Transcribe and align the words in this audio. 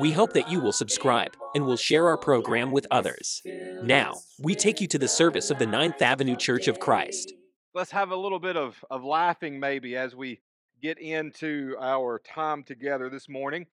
We 0.00 0.10
hope 0.10 0.32
that 0.32 0.50
you 0.50 0.58
will 0.58 0.72
subscribe 0.72 1.36
and 1.54 1.66
will 1.66 1.76
share 1.76 2.08
our 2.08 2.16
program 2.16 2.70
with 2.70 2.86
others. 2.90 3.42
Now, 3.82 4.14
we 4.38 4.54
take 4.54 4.80
you 4.80 4.86
to 4.88 4.98
the 4.98 5.08
service 5.08 5.50
of 5.50 5.58
the 5.58 5.66
Ninth 5.66 6.00
Avenue 6.00 6.34
Church 6.34 6.66
of 6.66 6.80
Christ. 6.80 7.34
let's 7.74 7.90
have 7.90 8.10
a 8.10 8.16
little 8.16 8.38
bit 8.38 8.56
of, 8.56 8.82
of 8.90 9.04
laughing 9.04 9.60
maybe 9.60 9.96
as 9.96 10.16
we 10.16 10.40
get 10.80 10.98
into 10.98 11.76
our 11.78 12.18
time 12.20 12.64
together 12.64 13.10
this 13.10 13.28
morning. 13.28 13.66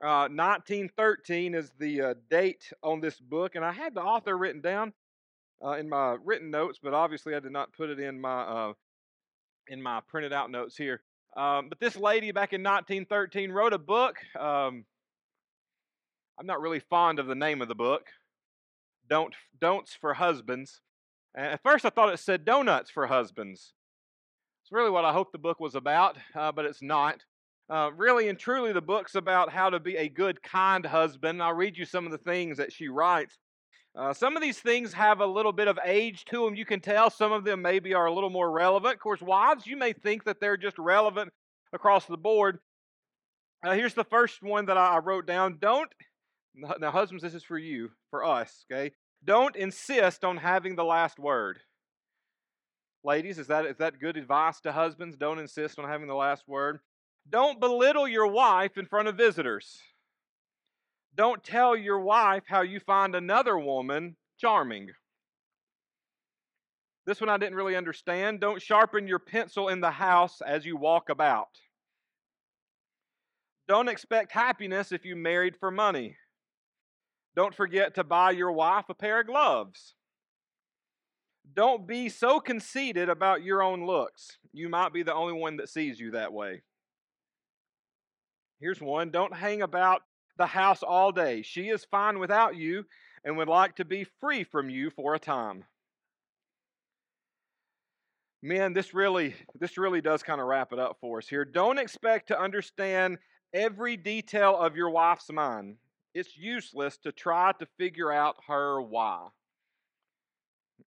Uh, 0.00 0.28
1913 0.30 1.54
is 1.54 1.72
the 1.80 2.00
uh, 2.00 2.14
date 2.30 2.72
on 2.84 3.00
this 3.00 3.18
book, 3.18 3.56
and 3.56 3.64
I 3.64 3.72
had 3.72 3.92
the 3.94 4.02
author 4.02 4.38
written 4.38 4.60
down 4.60 4.92
uh, 5.64 5.72
in 5.72 5.88
my 5.88 6.16
written 6.24 6.50
notes, 6.50 6.78
but 6.80 6.94
obviously 6.94 7.34
I 7.34 7.40
did 7.40 7.52
not 7.52 7.72
put 7.72 7.90
it 7.90 7.98
in 7.98 8.20
my 8.20 8.42
uh, 8.42 8.72
in 9.68 9.82
my 9.82 10.00
printed 10.06 10.32
out 10.32 10.50
notes 10.50 10.76
here. 10.76 11.02
Um, 11.36 11.68
but 11.68 11.80
this 11.80 11.96
lady 11.96 12.30
back 12.30 12.52
in 12.52 12.62
1913 12.62 13.50
wrote 13.50 13.72
a 13.72 13.78
book. 13.78 14.16
Um, 14.38 14.84
I'm 16.38 16.46
not 16.46 16.60
really 16.60 16.80
fond 16.80 17.18
of 17.18 17.26
the 17.26 17.34
name 17.34 17.62
of 17.62 17.68
the 17.68 17.74
book. 17.74 18.06
Don't 19.08 19.34
don'ts 19.60 19.94
for 19.98 20.14
husbands. 20.14 20.80
And 21.34 21.46
at 21.46 21.62
first 21.62 21.84
I 21.84 21.90
thought 21.90 22.12
it 22.12 22.18
said 22.18 22.44
donuts 22.44 22.90
for 22.90 23.06
husbands. 23.06 23.72
It's 24.62 24.72
really 24.72 24.90
what 24.90 25.04
I 25.04 25.12
hoped 25.12 25.32
the 25.32 25.38
book 25.38 25.60
was 25.60 25.74
about, 25.74 26.16
uh, 26.34 26.52
but 26.52 26.64
it's 26.64 26.82
not. 26.82 27.24
Uh, 27.68 27.90
really 27.96 28.28
and 28.28 28.38
truly, 28.38 28.72
the 28.72 28.80
book's 28.80 29.14
about 29.14 29.50
how 29.50 29.70
to 29.70 29.80
be 29.80 29.96
a 29.96 30.08
good, 30.08 30.42
kind 30.42 30.84
husband. 30.84 31.42
I'll 31.42 31.52
read 31.52 31.76
you 31.76 31.84
some 31.84 32.04
of 32.04 32.12
the 32.12 32.18
things 32.18 32.58
that 32.58 32.72
she 32.72 32.88
writes. 32.88 33.38
Uh, 33.96 34.12
some 34.12 34.36
of 34.36 34.42
these 34.42 34.58
things 34.58 34.92
have 34.92 35.20
a 35.20 35.26
little 35.26 35.52
bit 35.52 35.68
of 35.68 35.78
age 35.84 36.24
to 36.26 36.44
them. 36.44 36.54
You 36.54 36.66
can 36.66 36.80
tell 36.80 37.10
some 37.10 37.32
of 37.32 37.44
them 37.44 37.62
maybe 37.62 37.94
are 37.94 38.06
a 38.06 38.12
little 38.12 38.30
more 38.30 38.50
relevant. 38.50 38.94
Of 38.94 39.00
course, 39.00 39.22
wives, 39.22 39.66
you 39.66 39.76
may 39.76 39.94
think 39.94 40.24
that 40.24 40.38
they're 40.38 40.58
just 40.58 40.78
relevant 40.78 41.32
across 41.72 42.04
the 42.04 42.18
board. 42.18 42.58
Uh, 43.64 43.72
here's 43.72 43.94
the 43.94 44.04
first 44.04 44.42
one 44.42 44.66
that 44.66 44.76
I, 44.76 44.96
I 44.96 44.98
wrote 44.98 45.26
down. 45.26 45.58
Don't, 45.60 45.90
now, 46.56 46.90
husbands, 46.90 47.22
this 47.22 47.34
is 47.34 47.44
for 47.44 47.58
you, 47.58 47.90
for 48.10 48.24
us, 48.24 48.64
okay? 48.70 48.92
Don't 49.24 49.56
insist 49.56 50.24
on 50.24 50.36
having 50.36 50.76
the 50.76 50.84
last 50.84 51.18
word. 51.18 51.58
Ladies, 53.04 53.38
is 53.38 53.46
that, 53.48 53.66
is 53.66 53.76
that 53.76 54.00
good 54.00 54.16
advice 54.16 54.60
to 54.62 54.72
husbands? 54.72 55.16
Don't 55.16 55.38
insist 55.38 55.78
on 55.78 55.88
having 55.88 56.08
the 56.08 56.14
last 56.14 56.44
word. 56.48 56.80
Don't 57.28 57.60
belittle 57.60 58.08
your 58.08 58.26
wife 58.26 58.78
in 58.78 58.86
front 58.86 59.08
of 59.08 59.16
visitors. 59.16 59.78
Don't 61.14 61.42
tell 61.42 61.76
your 61.76 62.00
wife 62.00 62.44
how 62.46 62.62
you 62.62 62.80
find 62.80 63.14
another 63.14 63.58
woman 63.58 64.16
charming. 64.38 64.90
This 67.06 67.20
one 67.20 67.30
I 67.30 67.38
didn't 67.38 67.54
really 67.54 67.76
understand. 67.76 68.40
Don't 68.40 68.60
sharpen 68.60 69.06
your 69.06 69.20
pencil 69.20 69.68
in 69.68 69.80
the 69.80 69.90
house 69.90 70.40
as 70.40 70.66
you 70.66 70.76
walk 70.76 71.08
about. 71.08 71.48
Don't 73.68 73.88
expect 73.88 74.32
happiness 74.32 74.92
if 74.92 75.04
you 75.04 75.16
married 75.16 75.56
for 75.56 75.70
money. 75.70 76.16
Don't 77.36 77.54
forget 77.54 77.94
to 77.94 78.04
buy 78.04 78.30
your 78.30 78.50
wife 78.50 78.86
a 78.88 78.94
pair 78.94 79.20
of 79.20 79.26
gloves. 79.26 79.94
Don't 81.54 81.86
be 81.86 82.08
so 82.08 82.40
conceited 82.40 83.08
about 83.08 83.44
your 83.44 83.62
own 83.62 83.86
looks. 83.86 84.38
You 84.52 84.70
might 84.70 84.92
be 84.92 85.02
the 85.02 85.14
only 85.14 85.34
one 85.34 85.58
that 85.58 85.68
sees 85.68 86.00
you 86.00 86.12
that 86.12 86.32
way. 86.32 86.62
Here's 88.58 88.80
one 88.80 89.10
Don't 89.10 89.36
hang 89.36 89.62
about 89.62 90.02
the 90.38 90.46
house 90.46 90.82
all 90.82 91.12
day. 91.12 91.42
She 91.42 91.68
is 91.68 91.84
fine 91.84 92.18
without 92.18 92.56
you 92.56 92.84
and 93.24 93.36
would 93.36 93.48
like 93.48 93.76
to 93.76 93.84
be 93.84 94.06
free 94.20 94.44
from 94.44 94.70
you 94.70 94.90
for 94.90 95.14
a 95.14 95.18
time. 95.18 95.64
Men, 98.42 98.72
this 98.72 98.94
really 98.94 99.34
this 99.58 99.76
really 99.76 100.00
does 100.00 100.22
kind 100.22 100.40
of 100.40 100.46
wrap 100.46 100.72
it 100.72 100.78
up 100.78 100.96
for 101.00 101.18
us 101.18 101.28
here. 101.28 101.44
Don't 101.44 101.78
expect 101.78 102.28
to 102.28 102.40
understand 102.40 103.18
every 103.52 103.96
detail 103.96 104.56
of 104.56 104.76
your 104.76 104.90
wife's 104.90 105.30
mind. 105.30 105.76
It's 106.16 106.34
useless 106.34 106.96
to 107.02 107.12
try 107.12 107.52
to 107.58 107.66
figure 107.76 108.10
out 108.10 108.36
her 108.48 108.80
why. 108.80 109.28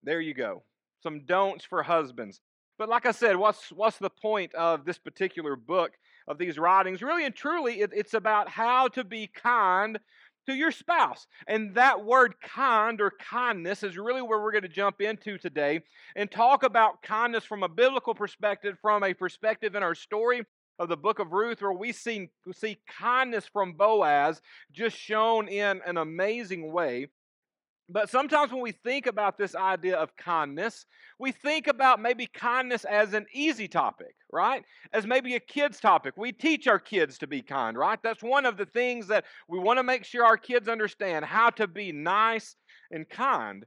There 0.02 0.22
you 0.22 0.34
go. 0.34 0.64
Some 1.04 1.26
don'ts 1.28 1.64
for 1.64 1.84
husbands. 1.84 2.42
But 2.80 2.90
like 2.90 3.06
I 3.06 3.12
said, 3.12 3.36
what's 3.36 3.72
what's 3.72 4.00
the 4.00 4.10
point 4.10 4.56
of 4.56 4.86
this 4.86 4.98
particular 4.98 5.56
book 5.56 5.92
of 6.28 6.40
these 6.40 6.58
writings? 6.58 7.04
Really 7.04 7.26
and 7.26 7.36
truly, 7.36 7.82
it, 7.82 7.92
it's 7.94 8.16
about 8.16 8.50
how 8.50 8.88
to 8.88 9.04
be 9.04 9.28
kind 9.28 10.00
to 10.48 10.56
your 10.56 10.72
spouse. 10.72 11.28
And 11.46 11.76
that 11.76 12.04
word 12.04 12.34
kind 12.42 13.00
or 13.00 13.12
kindness 13.20 13.84
is 13.84 13.98
really 13.98 14.24
where 14.24 14.42
we're 14.42 14.52
going 14.52 14.64
to 14.64 14.68
jump 14.68 15.00
into 15.00 15.38
today 15.38 15.82
and 16.16 16.32
talk 16.32 16.64
about 16.64 17.04
kindness 17.04 17.44
from 17.44 17.62
a 17.62 17.70
biblical 17.70 18.16
perspective, 18.16 18.80
from 18.82 19.04
a 19.04 19.14
perspective 19.14 19.76
in 19.76 19.84
our 19.84 19.94
story 19.94 20.42
of 20.80 20.90
the 20.90 20.98
book 20.98 21.20
of 21.20 21.34
Ruth, 21.34 21.62
where 21.62 21.74
we 21.74 21.92
see, 21.92 22.30
we 22.46 22.54
see 22.54 22.80
kindness 22.88 23.46
from 23.52 23.74
Boaz 23.74 24.42
just 24.72 24.98
shown 24.98 25.48
in 25.48 25.82
an 25.86 25.98
amazing 25.98 26.72
way. 26.72 27.08
But 27.92 28.10
sometimes 28.10 28.52
when 28.52 28.62
we 28.62 28.72
think 28.72 29.08
about 29.08 29.38
this 29.38 29.56
idea 29.56 29.98
of 29.98 30.16
kindness, 30.16 30.86
we 31.18 31.32
think 31.32 31.68
about 31.68 32.00
maybe 32.00 32.28
kindness 32.28 32.86
as 32.86 33.14
an 33.14 33.26
easy 33.34 33.68
topic, 33.68 34.16
right? 34.32 34.64
As 34.94 35.08
maybe 35.08 35.36
a 35.36 35.40
kid's 35.40 35.80
topic. 35.80 36.14
We 36.16 36.32
teach 36.32 36.68
our 36.68 36.80
kids 36.80 37.18
to 37.18 37.28
be 37.28 37.42
kind, 37.42 37.76
right? 37.76 38.00
That's 38.04 38.22
one 38.22 38.46
of 38.46 38.58
the 38.58 38.68
things 38.68 39.08
that 39.08 39.26
we 39.48 39.58
want 39.58 39.80
to 39.80 39.84
make 39.84 40.06
sure 40.06 40.24
our 40.24 40.38
kids 40.38 40.70
understand 40.70 41.26
how 41.26 41.50
to 41.52 41.68
be 41.68 41.92
nice 41.92 42.56
and 42.92 43.10
kind. 43.10 43.66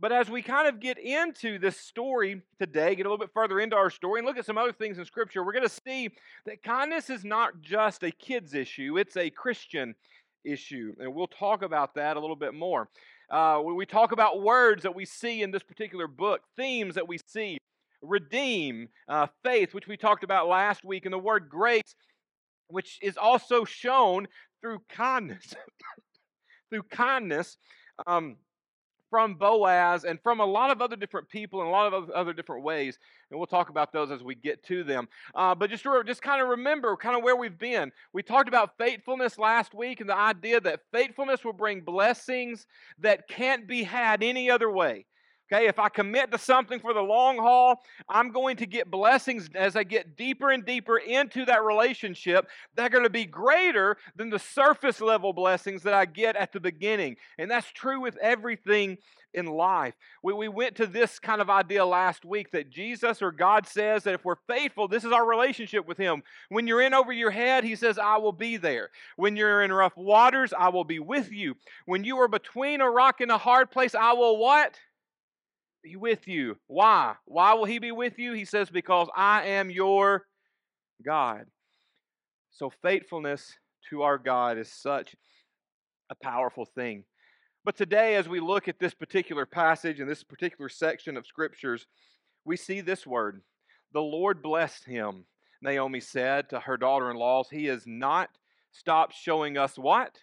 But 0.00 0.12
as 0.12 0.30
we 0.30 0.40
kind 0.40 0.66
of 0.66 0.80
get 0.80 0.98
into 0.98 1.58
this 1.58 1.76
story 1.76 2.40
today, 2.58 2.94
get 2.94 3.04
a 3.04 3.10
little 3.10 3.18
bit 3.18 3.34
further 3.34 3.60
into 3.60 3.76
our 3.76 3.90
story, 3.90 4.20
and 4.20 4.26
look 4.26 4.38
at 4.38 4.46
some 4.46 4.56
other 4.56 4.72
things 4.72 4.98
in 4.98 5.04
Scripture, 5.04 5.44
we're 5.44 5.52
going 5.52 5.68
to 5.68 5.80
see 5.86 6.08
that 6.46 6.62
kindness 6.62 7.10
is 7.10 7.22
not 7.22 7.60
just 7.60 8.02
a 8.02 8.10
kid's 8.10 8.54
issue, 8.54 8.96
it's 8.96 9.18
a 9.18 9.28
Christian 9.28 9.94
issue. 10.42 10.94
And 10.98 11.14
we'll 11.14 11.26
talk 11.26 11.62
about 11.62 11.94
that 11.96 12.16
a 12.16 12.20
little 12.20 12.36
bit 12.36 12.54
more. 12.54 12.88
Uh, 13.30 13.60
we 13.62 13.84
talk 13.84 14.12
about 14.12 14.42
words 14.42 14.82
that 14.84 14.94
we 14.94 15.04
see 15.04 15.42
in 15.42 15.50
this 15.50 15.62
particular 15.62 16.08
book, 16.08 16.40
themes 16.56 16.94
that 16.94 17.06
we 17.06 17.18
see 17.26 17.58
redeem, 18.00 18.88
uh, 19.06 19.26
faith, 19.44 19.74
which 19.74 19.86
we 19.86 19.98
talked 19.98 20.24
about 20.24 20.48
last 20.48 20.82
week, 20.82 21.04
and 21.04 21.12
the 21.12 21.18
word 21.18 21.50
grace, 21.50 21.94
which 22.68 22.98
is 23.02 23.18
also 23.18 23.64
shown 23.64 24.26
through 24.62 24.80
kindness. 24.88 25.54
through 26.70 26.84
kindness. 26.84 27.58
Um, 28.06 28.36
from 29.10 29.34
Boaz 29.34 30.04
and 30.04 30.18
from 30.22 30.40
a 30.40 30.46
lot 30.46 30.70
of 30.70 30.80
other 30.80 30.96
different 30.96 31.28
people 31.28 31.60
in 31.60 31.66
a 31.66 31.70
lot 31.70 31.92
of 31.92 32.08
other 32.10 32.32
different 32.32 32.62
ways. 32.62 32.98
And 33.30 33.38
we'll 33.38 33.46
talk 33.46 33.68
about 33.68 33.92
those 33.92 34.10
as 34.10 34.22
we 34.22 34.34
get 34.34 34.62
to 34.64 34.84
them. 34.84 35.08
Uh, 35.34 35.54
but 35.54 35.68
just, 35.68 35.84
just 36.06 36.22
kind 36.22 36.40
of 36.40 36.48
remember 36.48 36.96
kind 36.96 37.16
of 37.16 37.22
where 37.22 37.36
we've 37.36 37.58
been. 37.58 37.92
We 38.12 38.22
talked 38.22 38.48
about 38.48 38.78
faithfulness 38.78 39.38
last 39.38 39.74
week 39.74 40.00
and 40.00 40.08
the 40.08 40.16
idea 40.16 40.60
that 40.60 40.80
faithfulness 40.92 41.44
will 41.44 41.52
bring 41.52 41.80
blessings 41.80 42.66
that 43.00 43.28
can't 43.28 43.66
be 43.66 43.82
had 43.82 44.22
any 44.22 44.50
other 44.50 44.70
way. 44.70 45.06
Okay, 45.52 45.66
if 45.66 45.80
I 45.80 45.88
commit 45.88 46.30
to 46.30 46.38
something 46.38 46.78
for 46.78 46.94
the 46.94 47.00
long 47.00 47.36
haul, 47.36 47.82
I'm 48.08 48.30
going 48.30 48.56
to 48.58 48.66
get 48.66 48.88
blessings 48.88 49.48
as 49.56 49.74
I 49.74 49.82
get 49.82 50.16
deeper 50.16 50.50
and 50.50 50.64
deeper 50.64 50.98
into 50.98 51.44
that 51.46 51.64
relationship 51.64 52.48
They're 52.76 52.88
going 52.88 53.04
to 53.04 53.10
be 53.10 53.24
greater 53.24 53.96
than 54.14 54.30
the 54.30 54.38
surface 54.38 55.00
level 55.00 55.32
blessings 55.32 55.82
that 55.82 55.94
I 55.94 56.04
get 56.04 56.36
at 56.36 56.52
the 56.52 56.60
beginning. 56.60 57.16
And 57.36 57.50
that's 57.50 57.70
true 57.72 58.00
with 58.00 58.16
everything 58.18 58.98
in 59.34 59.46
life. 59.46 59.94
We, 60.22 60.32
we 60.34 60.48
went 60.48 60.76
to 60.76 60.86
this 60.86 61.18
kind 61.18 61.40
of 61.40 61.50
idea 61.50 61.84
last 61.84 62.24
week 62.24 62.52
that 62.52 62.70
Jesus 62.70 63.22
or 63.22 63.32
God 63.32 63.66
says 63.66 64.04
that 64.04 64.14
if 64.14 64.24
we're 64.24 64.36
faithful, 64.48 64.88
this 64.88 65.04
is 65.04 65.12
our 65.12 65.26
relationship 65.26 65.86
with 65.86 65.98
Him. 65.98 66.22
When 66.48 66.66
you're 66.66 66.82
in 66.82 66.94
over 66.94 67.12
your 67.12 67.30
head, 67.30 67.64
He 67.64 67.76
says, 67.76 67.98
I 67.98 68.18
will 68.18 68.32
be 68.32 68.56
there. 68.56 68.90
When 69.16 69.36
you're 69.36 69.62
in 69.62 69.72
rough 69.72 69.96
waters, 69.96 70.52
I 70.56 70.68
will 70.68 70.84
be 70.84 70.98
with 70.98 71.32
you. 71.32 71.56
When 71.86 72.04
you 72.04 72.18
are 72.18 72.28
between 72.28 72.80
a 72.80 72.90
rock 72.90 73.20
and 73.20 73.30
a 73.30 73.38
hard 73.38 73.70
place, 73.70 73.94
I 73.94 74.12
will 74.12 74.38
what? 74.38 74.78
Be 75.82 75.96
with 75.96 76.28
you. 76.28 76.56
Why? 76.66 77.14
Why 77.24 77.54
will 77.54 77.64
he 77.64 77.78
be 77.78 77.92
with 77.92 78.18
you? 78.18 78.32
He 78.32 78.44
says, 78.44 78.70
Because 78.70 79.08
I 79.14 79.46
am 79.46 79.70
your 79.70 80.26
God. 81.04 81.46
So, 82.52 82.70
faithfulness 82.82 83.52
to 83.90 84.02
our 84.02 84.18
God 84.18 84.58
is 84.58 84.70
such 84.70 85.14
a 86.10 86.14
powerful 86.14 86.66
thing. 86.66 87.04
But 87.64 87.76
today, 87.76 88.16
as 88.16 88.28
we 88.28 88.40
look 88.40 88.68
at 88.68 88.78
this 88.78 88.94
particular 88.94 89.46
passage 89.46 90.00
and 90.00 90.08
this 90.08 90.24
particular 90.24 90.68
section 90.68 91.16
of 91.16 91.26
scriptures, 91.26 91.86
we 92.44 92.56
see 92.56 92.80
this 92.80 93.06
word 93.06 93.42
The 93.92 94.00
Lord 94.00 94.42
blessed 94.42 94.84
him, 94.84 95.24
Naomi 95.62 96.00
said 96.00 96.50
to 96.50 96.60
her 96.60 96.76
daughter 96.76 97.10
in 97.10 97.16
laws. 97.16 97.48
He 97.50 97.66
has 97.66 97.84
not 97.86 98.30
stopped 98.72 99.14
showing 99.14 99.58
us 99.58 99.76
what? 99.76 100.16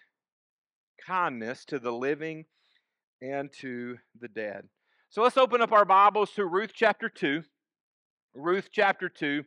Kindness 1.05 1.65
to 1.65 1.79
the 1.79 1.91
living 1.91 2.45
and 3.21 3.51
to 3.61 3.97
the 4.19 4.27
dead. 4.27 4.67
So 5.09 5.23
let's 5.23 5.37
open 5.37 5.61
up 5.61 5.71
our 5.71 5.85
Bibles 5.85 6.31
to 6.31 6.45
Ruth 6.45 6.71
chapter 6.75 7.07
2. 7.07 7.41
Ruth 8.35 8.67
chapter 8.73 9.07
2, 9.07 9.41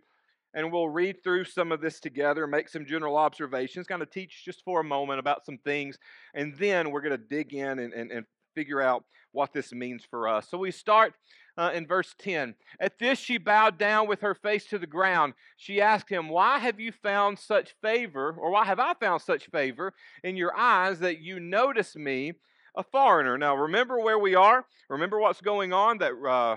and 0.54 0.72
we'll 0.72 0.88
read 0.88 1.22
through 1.22 1.44
some 1.44 1.70
of 1.70 1.82
this 1.82 2.00
together, 2.00 2.46
make 2.46 2.70
some 2.70 2.86
general 2.86 3.18
observations, 3.18 3.86
kind 3.86 4.00
of 4.00 4.10
teach 4.10 4.42
just 4.42 4.64
for 4.64 4.80
a 4.80 4.84
moment 4.84 5.20
about 5.20 5.44
some 5.44 5.58
things, 5.58 5.98
and 6.32 6.56
then 6.56 6.90
we're 6.90 7.02
going 7.02 7.16
to 7.16 7.18
dig 7.18 7.52
in 7.52 7.78
and, 7.78 7.92
and, 7.92 8.10
and 8.10 8.24
figure 8.54 8.80
out 8.80 9.04
what 9.32 9.52
this 9.52 9.70
means 9.70 10.02
for 10.10 10.28
us. 10.28 10.48
So 10.48 10.56
we 10.56 10.70
start 10.70 11.12
uh, 11.58 11.72
in 11.74 11.86
verse 11.86 12.14
10. 12.18 12.54
At 12.80 12.98
this, 12.98 13.18
she 13.18 13.36
bowed 13.36 13.76
down 13.76 14.08
with 14.08 14.22
her 14.22 14.34
face 14.34 14.64
to 14.68 14.78
the 14.78 14.86
ground. 14.86 15.34
She 15.58 15.82
asked 15.82 16.08
him, 16.08 16.30
Why 16.30 16.58
have 16.58 16.80
you 16.80 16.90
found 16.90 17.38
such 17.38 17.74
favor, 17.82 18.34
or 18.40 18.50
why 18.50 18.64
have 18.64 18.80
I 18.80 18.94
found 18.94 19.20
such 19.20 19.50
favor 19.50 19.92
in 20.24 20.36
your 20.36 20.56
eyes 20.56 21.00
that 21.00 21.20
you 21.20 21.38
notice 21.38 21.94
me, 21.96 22.32
a 22.74 22.82
foreigner? 22.82 23.36
Now, 23.38 23.56
remember 23.56 24.00
where 24.00 24.18
we 24.18 24.34
are. 24.34 24.64
Remember 24.88 25.18
what's 25.18 25.40
going 25.40 25.72
on 25.72 25.98
that. 25.98 26.12
Uh, 26.12 26.56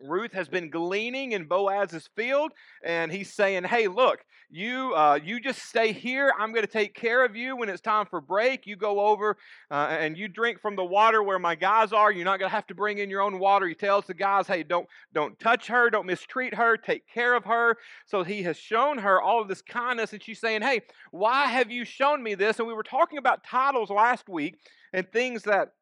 Ruth 0.00 0.32
has 0.32 0.48
been 0.48 0.70
gleaning 0.70 1.32
in 1.32 1.46
Boaz's 1.46 2.08
field, 2.14 2.52
and 2.84 3.10
he's 3.10 3.32
saying, 3.32 3.64
"Hey, 3.64 3.88
look, 3.88 4.24
you 4.50 4.94
uh, 4.94 5.18
you 5.22 5.40
just 5.40 5.62
stay 5.62 5.92
here. 5.92 6.32
I'm 6.38 6.52
going 6.52 6.66
to 6.66 6.72
take 6.72 6.94
care 6.94 7.24
of 7.24 7.34
you 7.34 7.56
when 7.56 7.68
it's 7.68 7.80
time 7.80 8.06
for 8.06 8.20
break. 8.20 8.66
You 8.66 8.76
go 8.76 9.00
over 9.00 9.36
uh, 9.70 9.88
and 9.90 10.16
you 10.16 10.28
drink 10.28 10.60
from 10.60 10.76
the 10.76 10.84
water 10.84 11.22
where 11.22 11.38
my 11.38 11.54
guys 11.54 11.92
are. 11.92 12.12
You're 12.12 12.24
not 12.24 12.38
going 12.38 12.50
to 12.50 12.54
have 12.54 12.66
to 12.68 12.74
bring 12.74 12.98
in 12.98 13.10
your 13.10 13.22
own 13.22 13.38
water." 13.38 13.66
He 13.66 13.74
tells 13.74 14.06
the 14.06 14.14
guys, 14.14 14.46
"Hey, 14.46 14.62
don't 14.62 14.86
don't 15.12 15.38
touch 15.38 15.66
her. 15.68 15.90
Don't 15.90 16.06
mistreat 16.06 16.54
her. 16.54 16.76
Take 16.76 17.06
care 17.08 17.34
of 17.34 17.44
her." 17.44 17.76
So 18.06 18.22
he 18.22 18.42
has 18.42 18.56
shown 18.56 18.98
her 18.98 19.20
all 19.20 19.40
of 19.40 19.48
this 19.48 19.62
kindness, 19.62 20.12
and 20.12 20.22
she's 20.22 20.40
saying, 20.40 20.62
"Hey, 20.62 20.82
why 21.10 21.46
have 21.46 21.70
you 21.70 21.84
shown 21.84 22.22
me 22.22 22.34
this?" 22.34 22.58
And 22.58 22.68
we 22.68 22.74
were 22.74 22.82
talking 22.82 23.18
about 23.18 23.44
titles 23.44 23.90
last 23.90 24.28
week 24.28 24.58
and 24.92 25.10
things 25.10 25.42
that 25.44 25.72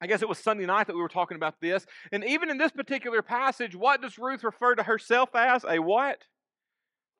I 0.00 0.06
guess 0.06 0.22
it 0.22 0.28
was 0.28 0.38
Sunday 0.38 0.66
night 0.66 0.86
that 0.88 0.96
we 0.96 1.00
were 1.00 1.08
talking 1.08 1.36
about 1.36 1.60
this. 1.60 1.86
And 2.12 2.24
even 2.24 2.50
in 2.50 2.58
this 2.58 2.72
particular 2.72 3.22
passage, 3.22 3.74
what 3.74 4.02
does 4.02 4.18
Ruth 4.18 4.44
refer 4.44 4.74
to 4.74 4.82
herself 4.82 5.30
as? 5.34 5.64
A 5.66 5.78
what? 5.78 6.22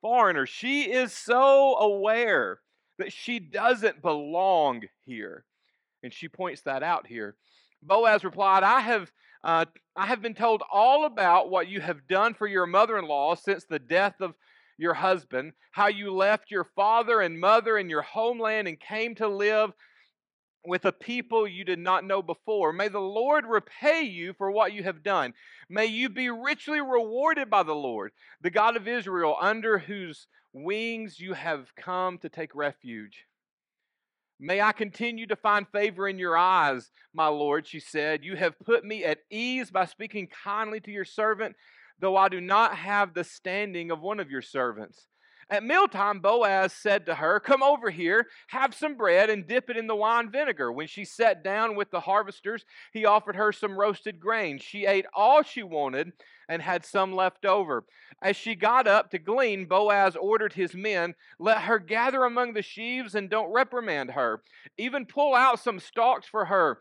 Foreigner. 0.03 0.47
She 0.47 0.83
is 0.83 1.13
so 1.13 1.77
aware 1.77 2.61
that 2.99 3.13
she 3.13 3.39
doesn't 3.39 4.03
belong 4.03 4.83
here. 5.07 5.45
And 6.03 6.13
she 6.13 6.29
points 6.29 6.63
that 6.63 6.83
out 6.83 7.07
here. 7.07 7.37
Boaz 7.83 8.25
replied, 8.25 8.63
I 8.63 8.81
have, 8.81 9.11
uh, 9.43 9.65
I 9.97 10.07
have 10.07 10.21
been 10.21 10.35
told 10.35 10.63
all 10.71 11.07
about 11.07 11.51
what 11.51 11.69
you 11.69 11.81
have 11.81 12.07
done 12.07 12.35
for 12.35 12.47
your 12.47 12.67
mother 12.67 12.99
in 12.99 13.07
law 13.07 13.35
since 13.35 13.65
the 13.65 13.79
death 13.79 14.21
of 14.21 14.35
your 14.79 14.95
husband, 14.95 15.53
how 15.73 15.87
you 15.87 16.13
left 16.13 16.51
your 16.51 16.65
father 16.77 17.21
and 17.23 17.41
mother 17.41 17.79
and 17.79 17.89
your 17.89 18.03
homeland 18.03 18.69
and 18.69 18.79
came 18.79 19.15
to 19.15 19.29
live 19.29 19.73
with 20.67 20.85
a 20.85 20.93
people 20.93 21.47
you 21.47 21.65
did 21.65 21.79
not 21.79 22.05
know 22.05 22.23
before. 22.23 22.73
May 22.73 22.89
the 22.89 22.99
Lord 22.99 23.45
repay 23.47 24.03
you 24.03 24.33
for 24.33 24.51
what 24.51 24.73
you 24.73 24.83
have 24.83 25.03
done. 25.03 25.35
May 25.69 25.87
you 25.87 26.09
be 26.09 26.31
richly 26.31 26.81
rewarded 26.81 27.49
by 27.51 27.63
the 27.63 27.75
Lord, 27.75 28.13
the 28.41 28.51
God 28.51 28.77
of 28.77 28.89
Israel, 28.89 29.37
under 29.41 29.79
whose 29.79 30.27
wings 30.53 31.21
you 31.21 31.35
have 31.35 31.75
come 31.77 32.19
to 32.19 32.29
take 32.29 32.55
refuge. 32.55 33.27
May 34.39 34.61
I 34.61 34.73
continue 34.73 35.27
to 35.29 35.37
find 35.37 35.67
favor 35.69 36.07
in 36.07 36.19
your 36.19 36.37
eyes, 36.37 36.91
my 37.15 37.29
Lord, 37.29 37.67
she 37.67 37.81
said. 37.81 38.25
You 38.25 38.37
have 38.37 38.59
put 38.59 38.85
me 38.85 39.05
at 39.05 39.21
ease 39.31 39.71
by 39.71 39.87
speaking 39.87 40.29
kindly 40.45 40.81
to 40.81 40.91
your 40.91 41.07
servant, 41.07 41.57
though 41.99 42.17
I 42.17 42.29
do 42.29 42.41
not 42.41 42.77
have 42.77 43.15
the 43.15 43.25
standing 43.25 43.91
of 43.91 44.01
one 44.01 44.21
of 44.21 44.31
your 44.31 44.43
servants. 44.43 45.07
At 45.49 45.63
mealtime, 45.63 46.19
Boaz 46.19 46.73
said 46.73 47.07
to 47.07 47.15
her, 47.15 47.39
Come 47.39 47.63
over 47.63 47.89
here, 47.89 48.27
have 48.49 48.75
some 48.75 48.97
bread, 48.97 49.31
and 49.31 49.47
dip 49.47 49.71
it 49.71 49.77
in 49.77 49.87
the 49.87 49.95
wine 49.95 50.29
vinegar. 50.29 50.73
When 50.73 50.89
she 50.89 51.05
sat 51.05 51.45
down 51.45 51.77
with 51.77 51.93
the 51.93 52.01
harvesters, 52.01 52.65
he 52.93 53.05
offered 53.05 53.37
her 53.37 53.53
some 53.53 53.79
roasted 53.79 54.19
grain. 54.19 54.59
She 54.59 54.87
ate 54.87 55.07
all 55.15 55.45
she 55.45 55.63
wanted 55.63 56.13
and 56.49 56.61
had 56.61 56.85
some 56.85 57.15
left 57.15 57.47
over. 57.47 57.85
As 58.21 58.37
she 58.37 58.57
got 58.57 58.89
up 58.89 59.11
to 59.11 59.19
glean, 59.19 59.67
Boaz 59.67 60.17
ordered 60.17 60.55
his 60.55 60.75
men, 60.75 61.15
Let 61.39 61.63
her 61.63 61.79
gather 61.79 62.25
among 62.25 62.55
the 62.55 62.63
sheaves 62.63 63.15
and 63.15 63.31
don't 63.31 63.53
reprimand 63.53 64.11
her. 64.13 64.43
Even 64.77 65.07
pull 65.07 65.33
out 65.33 65.61
some 65.61 65.79
stalks 65.79 66.27
for 66.27 66.47
her 66.47 66.81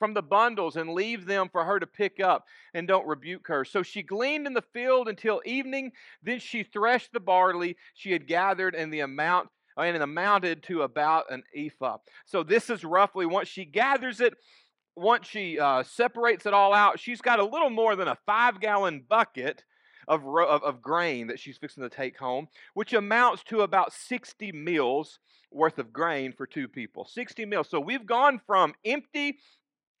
from 0.00 0.14
the 0.14 0.22
bundles 0.22 0.74
and 0.74 0.94
leave 0.94 1.26
them 1.26 1.48
for 1.52 1.64
her 1.64 1.78
to 1.78 1.86
pick 1.86 2.18
up 2.18 2.46
and 2.74 2.88
don't 2.88 3.06
rebuke 3.06 3.46
her. 3.46 3.64
So 3.64 3.84
she 3.84 4.02
gleaned 4.02 4.48
in 4.48 4.54
the 4.54 4.64
field 4.72 5.08
until 5.08 5.42
evening. 5.44 5.92
Then 6.22 6.40
she 6.40 6.64
threshed 6.64 7.12
the 7.12 7.20
barley 7.20 7.76
she 7.94 8.10
had 8.10 8.26
gathered 8.26 8.74
and 8.74 8.92
the 8.92 9.00
amount 9.00 9.50
and 9.76 9.96
it 9.96 10.02
amounted 10.02 10.62
to 10.64 10.82
about 10.82 11.30
an 11.30 11.42
ephah. 11.54 11.98
So 12.26 12.42
this 12.42 12.70
is 12.70 12.84
roughly 12.84 13.24
once 13.24 13.48
she 13.48 13.64
gathers 13.64 14.20
it, 14.20 14.34
once 14.96 15.26
she 15.26 15.58
uh, 15.58 15.82
separates 15.84 16.44
it 16.44 16.52
all 16.52 16.74
out, 16.74 16.98
she's 16.98 17.20
got 17.20 17.38
a 17.38 17.44
little 17.44 17.70
more 17.70 17.94
than 17.94 18.08
a 18.08 18.18
five 18.26 18.60
gallon 18.60 19.04
bucket 19.08 19.64
of, 20.08 20.26
of, 20.26 20.62
of 20.64 20.82
grain 20.82 21.28
that 21.28 21.38
she's 21.38 21.56
fixing 21.56 21.82
to 21.82 21.88
take 21.88 22.18
home, 22.18 22.48
which 22.74 22.92
amounts 22.92 23.44
to 23.44 23.60
about 23.60 23.92
60 23.92 24.50
meals 24.52 25.20
worth 25.52 25.78
of 25.78 25.92
grain 25.92 26.32
for 26.32 26.46
two 26.46 26.68
people. 26.68 27.04
60 27.04 27.44
meals. 27.46 27.68
So 27.68 27.80
we've 27.80 28.06
gone 28.06 28.40
from 28.46 28.74
empty 28.84 29.38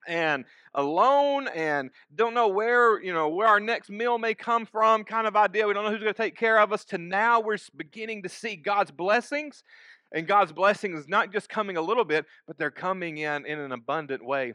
and 0.06 0.44
alone 0.74 1.48
and 1.48 1.90
don't 2.14 2.34
know 2.34 2.48
where 2.48 3.02
you 3.02 3.12
know 3.12 3.28
where 3.28 3.48
our 3.48 3.60
next 3.60 3.90
meal 3.90 4.18
may 4.18 4.34
come 4.34 4.66
from 4.66 5.04
kind 5.04 5.26
of 5.26 5.36
idea. 5.36 5.66
We 5.66 5.74
don't 5.74 5.84
know 5.84 5.90
who's 5.90 6.00
going 6.00 6.12
to 6.12 6.22
take 6.22 6.36
care 6.36 6.58
of 6.58 6.72
us. 6.72 6.84
To 6.86 6.98
now 6.98 7.40
we're 7.40 7.58
beginning 7.76 8.22
to 8.22 8.28
see 8.28 8.56
god's 8.56 8.90
blessings 8.90 9.62
and 10.12 10.26
god's 10.26 10.52
blessings 10.52 11.08
not 11.08 11.32
just 11.32 11.48
coming 11.48 11.76
a 11.76 11.82
little 11.82 12.04
bit 12.04 12.26
but 12.46 12.58
they're 12.58 12.70
coming 12.70 13.18
in 13.18 13.46
in 13.46 13.58
an 13.58 13.72
abundant 13.72 14.24
way. 14.24 14.54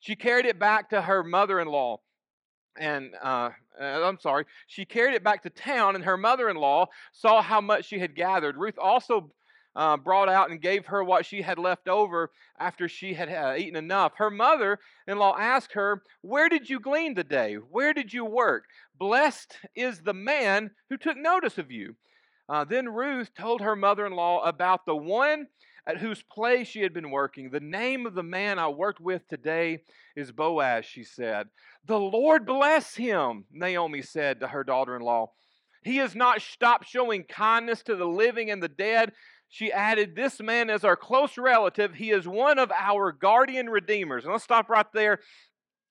She 0.00 0.16
carried 0.16 0.46
it 0.46 0.58
back 0.58 0.90
to 0.90 1.00
her 1.00 1.22
mother-in-law 1.22 1.98
and 2.78 3.14
uh, 3.22 3.50
uh 3.80 3.84
I'm 3.84 4.18
sorry, 4.18 4.44
she 4.66 4.84
carried 4.84 5.14
it 5.14 5.22
back 5.22 5.42
to 5.44 5.50
town, 5.50 5.94
and 5.94 6.04
her 6.04 6.16
mother 6.16 6.48
in 6.48 6.56
law 6.56 6.86
saw 7.12 7.42
how 7.42 7.60
much 7.60 7.86
she 7.86 7.98
had 7.98 8.14
gathered. 8.14 8.56
Ruth 8.56 8.78
also 8.78 9.30
uh, 9.76 9.96
brought 9.96 10.28
out 10.28 10.50
and 10.50 10.60
gave 10.60 10.86
her 10.86 11.02
what 11.02 11.26
she 11.26 11.42
had 11.42 11.58
left 11.58 11.88
over 11.88 12.30
after 12.58 12.88
she 12.88 13.14
had 13.14 13.28
uh, 13.28 13.54
eaten 13.56 13.76
enough. 13.76 14.12
Her 14.16 14.30
mother 14.30 14.78
in 15.06 15.18
law 15.18 15.36
asked 15.38 15.72
her, 15.72 16.02
Where 16.22 16.48
did 16.48 16.70
you 16.70 16.80
glean 16.80 17.14
today? 17.14 17.54
Where 17.54 17.92
did 17.92 18.12
you 18.12 18.24
work? 18.24 18.64
Blessed 18.98 19.58
is 19.74 20.00
the 20.00 20.14
man 20.14 20.70
who 20.88 20.96
took 20.96 21.16
notice 21.16 21.58
of 21.58 21.70
you. 21.70 21.96
Uh, 22.48 22.64
then 22.64 22.88
Ruth 22.88 23.34
told 23.34 23.62
her 23.62 23.74
mother 23.74 24.06
in 24.06 24.12
law 24.12 24.42
about 24.44 24.84
the 24.86 24.96
one 24.96 25.46
at 25.86 25.98
whose 25.98 26.22
place 26.22 26.68
she 26.68 26.80
had 26.80 26.94
been 26.94 27.10
working. 27.10 27.50
The 27.50 27.60
name 27.60 28.06
of 28.06 28.14
the 28.14 28.22
man 28.22 28.58
I 28.58 28.68
worked 28.68 29.00
with 29.00 29.26
today 29.28 29.80
is 30.16 30.32
Boaz, 30.32 30.84
she 30.84 31.04
said. 31.04 31.48
The 31.86 31.98
Lord 31.98 32.46
bless 32.46 32.94
him, 32.94 33.44
Naomi 33.50 34.02
said 34.02 34.40
to 34.40 34.48
her 34.48 34.64
daughter 34.64 34.96
in 34.96 35.02
law. 35.02 35.32
He 35.82 35.98
has 35.98 36.14
not 36.14 36.40
stopped 36.40 36.88
showing 36.88 37.24
kindness 37.24 37.82
to 37.82 37.96
the 37.96 38.06
living 38.06 38.50
and 38.50 38.62
the 38.62 38.68
dead 38.68 39.12
she 39.54 39.70
added, 39.70 40.16
This 40.16 40.40
man 40.40 40.68
is 40.68 40.82
our 40.82 40.96
close 40.96 41.38
relative. 41.38 41.94
He 41.94 42.10
is 42.10 42.26
one 42.26 42.58
of 42.58 42.72
our 42.72 43.12
guardian 43.12 43.70
redeemers. 43.70 44.24
And 44.24 44.32
let's 44.32 44.42
stop 44.42 44.68
right 44.68 44.92
there. 44.92 45.20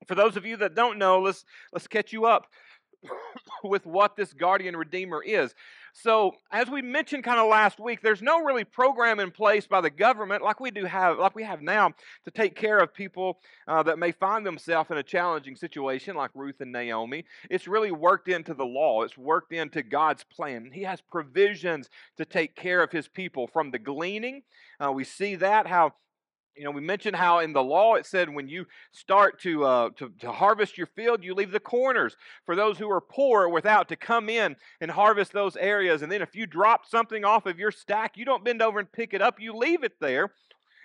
For 0.06 0.16
those 0.16 0.36
of 0.36 0.46
you 0.46 0.58
that 0.58 0.76
don't 0.76 0.98
know, 0.98 1.22
let's, 1.22 1.46
let's 1.72 1.88
catch 1.88 2.12
you 2.12 2.26
up 2.26 2.48
with 3.64 3.86
what 3.86 4.18
this 4.18 4.34
guardian 4.34 4.76
redeemer 4.76 5.24
is. 5.24 5.56
So, 5.96 6.34
as 6.52 6.72
we 6.72 6.82
mentioned 6.82 7.24
kind 7.24 7.40
of 7.40 7.48
last 7.48 7.80
week, 7.80 8.02
there's 8.02 8.24
no 8.24 8.44
really 8.44 8.64
program 8.64 9.20
in 9.20 9.30
place 9.30 9.68
by 9.68 9.80
the 9.80 9.92
government 9.92 10.44
like 10.44 10.60
we 10.60 10.72
do 10.72 10.86
have, 10.86 11.20
like 11.20 11.36
we 11.36 11.44
have 11.44 11.62
now, 11.62 11.94
to 12.26 12.32
take 12.32 12.56
care 12.56 12.80
of 12.80 12.96
people 12.96 13.38
uh, 13.68 13.84
that 13.84 14.00
may 14.00 14.12
find 14.12 14.44
themselves 14.44 14.90
in 14.90 14.98
a 14.98 15.04
challenging 15.04 15.56
situation, 15.56 16.16
like 16.16 16.32
Ruth 16.34 16.62
and 16.62 16.72
Naomi. 16.72 17.26
It's 17.48 17.68
really 17.68 17.92
worked 17.92 18.28
into 18.28 18.56
the 18.56 18.66
law. 18.66 19.04
It's 19.04 19.20
worked 19.20 19.54
into 19.54 19.84
God's 19.84 20.24
plan. 20.24 20.72
He 20.74 20.82
has 20.82 21.00
provisions 21.00 21.92
to 22.18 22.26
take 22.26 22.56
care 22.56 22.82
of 22.82 22.92
His 22.92 23.08
people 23.08 23.46
from 23.46 23.70
the 23.70 23.80
gleaning. 23.80 24.42
Uh, 24.84 24.92
we 24.92 25.04
see 25.04 25.36
that 25.36 25.68
how 25.68 25.94
you 26.56 26.64
know, 26.64 26.72
we 26.72 26.82
mentioned 26.82 27.16
how 27.16 27.40
in 27.40 27.54
the 27.54 27.64
law 27.64 27.96
it 27.96 28.06
said 28.06 28.30
when 28.30 28.48
you 28.48 28.66
start 28.92 29.42
to, 29.42 29.66
uh, 29.66 29.90
to, 29.98 30.12
to 30.20 30.32
harvest 30.32 30.78
your 30.78 30.88
field, 30.88 31.24
you 31.24 31.34
leave 31.34 31.52
the 31.52 31.60
corners 31.60 32.16
for 32.46 32.56
those 32.56 32.78
who 32.78 32.90
are 32.90 33.02
poor 33.02 33.50
without 33.50 33.90
to 33.90 33.96
come 33.96 34.30
in 34.30 34.56
and 34.80 34.92
harvest 34.92 35.32
those 35.32 35.56
areas. 35.56 36.02
And 36.02 36.12
then 36.12 36.22
if 36.22 36.36
you 36.36 36.46
drop 36.46 36.86
something 36.86 37.26
off 37.26 37.46
of 37.46 37.60
your 37.60 37.72
stack, 37.72 38.18
you 38.18 38.26
don't 38.26 38.46
bend 38.46 38.62
over 38.62 38.80
and 38.80 38.92
pick 38.92 39.14
it 39.14 39.22
up, 39.22 39.40
you 39.40 39.54
leave 39.56 39.84
it 39.84 39.94
there. 40.00 40.32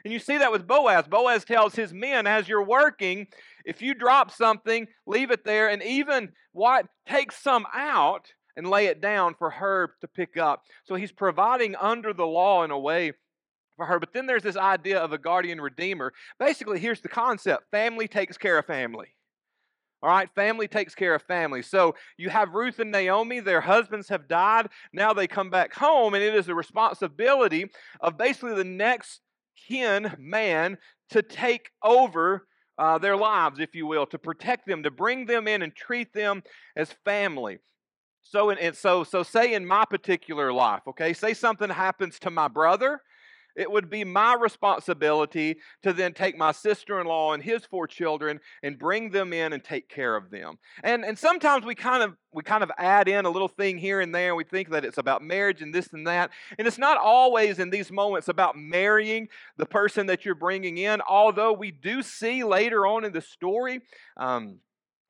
And 0.04 0.12
you 0.12 0.20
see 0.20 0.38
that 0.38 0.52
with 0.52 0.66
Boaz. 0.66 1.06
Boaz 1.08 1.44
tells 1.44 1.74
his 1.74 1.92
men, 1.92 2.26
as 2.26 2.48
you're 2.48 2.64
working, 2.64 3.26
if 3.64 3.82
you 3.82 3.94
drop 3.94 4.30
something, 4.30 4.86
leave 5.06 5.30
it 5.30 5.44
there, 5.44 5.68
and 5.68 5.82
even 5.82 6.30
what 6.52 6.86
take 7.06 7.32
some 7.32 7.66
out 7.74 8.28
and 8.56 8.68
lay 8.68 8.86
it 8.86 9.00
down 9.00 9.34
for 9.34 9.50
her 9.50 9.92
to 10.00 10.08
pick 10.08 10.36
up. 10.36 10.62
So 10.84 10.94
he's 10.94 11.12
providing 11.12 11.76
under 11.76 12.12
the 12.12 12.26
law 12.26 12.64
in 12.64 12.70
a 12.70 12.78
way 12.78 13.12
for 13.78 13.86
her. 13.86 13.98
But 13.98 14.12
then 14.12 14.26
there's 14.26 14.42
this 14.42 14.58
idea 14.58 14.98
of 14.98 15.14
a 15.14 15.18
guardian 15.18 15.58
redeemer. 15.58 16.12
Basically, 16.38 16.78
here's 16.78 17.00
the 17.00 17.08
concept 17.08 17.70
family 17.70 18.06
takes 18.06 18.36
care 18.36 18.58
of 18.58 18.66
family. 18.66 19.14
All 20.02 20.10
right, 20.10 20.28
family 20.34 20.68
takes 20.68 20.94
care 20.94 21.14
of 21.14 21.22
family. 21.22 21.62
So 21.62 21.94
you 22.18 22.28
have 22.28 22.54
Ruth 22.54 22.78
and 22.78 22.92
Naomi, 22.92 23.40
their 23.40 23.62
husbands 23.62 24.08
have 24.10 24.28
died. 24.28 24.68
Now 24.92 25.12
they 25.12 25.26
come 25.26 25.50
back 25.50 25.74
home, 25.74 26.14
and 26.14 26.22
it 26.22 26.34
is 26.34 26.46
the 26.46 26.54
responsibility 26.54 27.66
of 28.00 28.18
basically 28.18 28.54
the 28.54 28.62
next 28.62 29.20
kin 29.66 30.14
man 30.18 30.78
to 31.10 31.22
take 31.22 31.70
over 31.82 32.46
uh, 32.78 32.98
their 32.98 33.16
lives, 33.16 33.58
if 33.58 33.74
you 33.74 33.86
will, 33.86 34.06
to 34.06 34.18
protect 34.18 34.68
them, 34.68 34.84
to 34.84 34.90
bring 34.90 35.26
them 35.26 35.48
in 35.48 35.62
and 35.62 35.74
treat 35.74 36.12
them 36.12 36.44
as 36.76 36.94
family. 37.04 37.58
So, 38.22 38.50
and 38.50 38.76
so, 38.76 39.02
so 39.02 39.24
say 39.24 39.54
in 39.54 39.66
my 39.66 39.84
particular 39.84 40.52
life, 40.52 40.82
okay, 40.86 41.12
say 41.12 41.34
something 41.34 41.70
happens 41.70 42.20
to 42.20 42.30
my 42.30 42.46
brother, 42.46 43.00
it 43.56 43.70
would 43.70 43.90
be 43.90 44.04
my 44.04 44.34
responsibility 44.34 45.56
to 45.82 45.92
then 45.92 46.14
take 46.14 46.36
my 46.36 46.52
sister-in-law 46.52 47.32
and 47.32 47.42
his 47.42 47.64
four 47.64 47.86
children 47.86 48.40
and 48.62 48.78
bring 48.78 49.10
them 49.10 49.32
in 49.32 49.52
and 49.52 49.62
take 49.64 49.88
care 49.88 50.16
of 50.16 50.30
them. 50.30 50.58
And 50.82 51.04
and 51.04 51.18
sometimes 51.18 51.64
we 51.64 51.74
kind 51.74 52.02
of 52.02 52.16
we 52.32 52.42
kind 52.42 52.62
of 52.62 52.70
add 52.78 53.08
in 53.08 53.24
a 53.24 53.30
little 53.30 53.48
thing 53.48 53.78
here 53.78 54.00
and 54.00 54.14
there. 54.14 54.34
We 54.34 54.44
think 54.44 54.70
that 54.70 54.84
it's 54.84 54.98
about 54.98 55.22
marriage 55.22 55.62
and 55.62 55.74
this 55.74 55.92
and 55.92 56.06
that. 56.06 56.30
And 56.58 56.68
it's 56.68 56.78
not 56.78 56.98
always 56.98 57.58
in 57.58 57.70
these 57.70 57.90
moments 57.90 58.28
about 58.28 58.56
marrying 58.56 59.28
the 59.56 59.66
person 59.66 60.06
that 60.06 60.24
you're 60.24 60.34
bringing 60.34 60.78
in. 60.78 61.00
Although 61.00 61.52
we 61.52 61.70
do 61.70 62.02
see 62.02 62.44
later 62.44 62.86
on 62.86 63.04
in 63.04 63.12
the 63.12 63.22
story. 63.22 63.80
Um, 64.16 64.58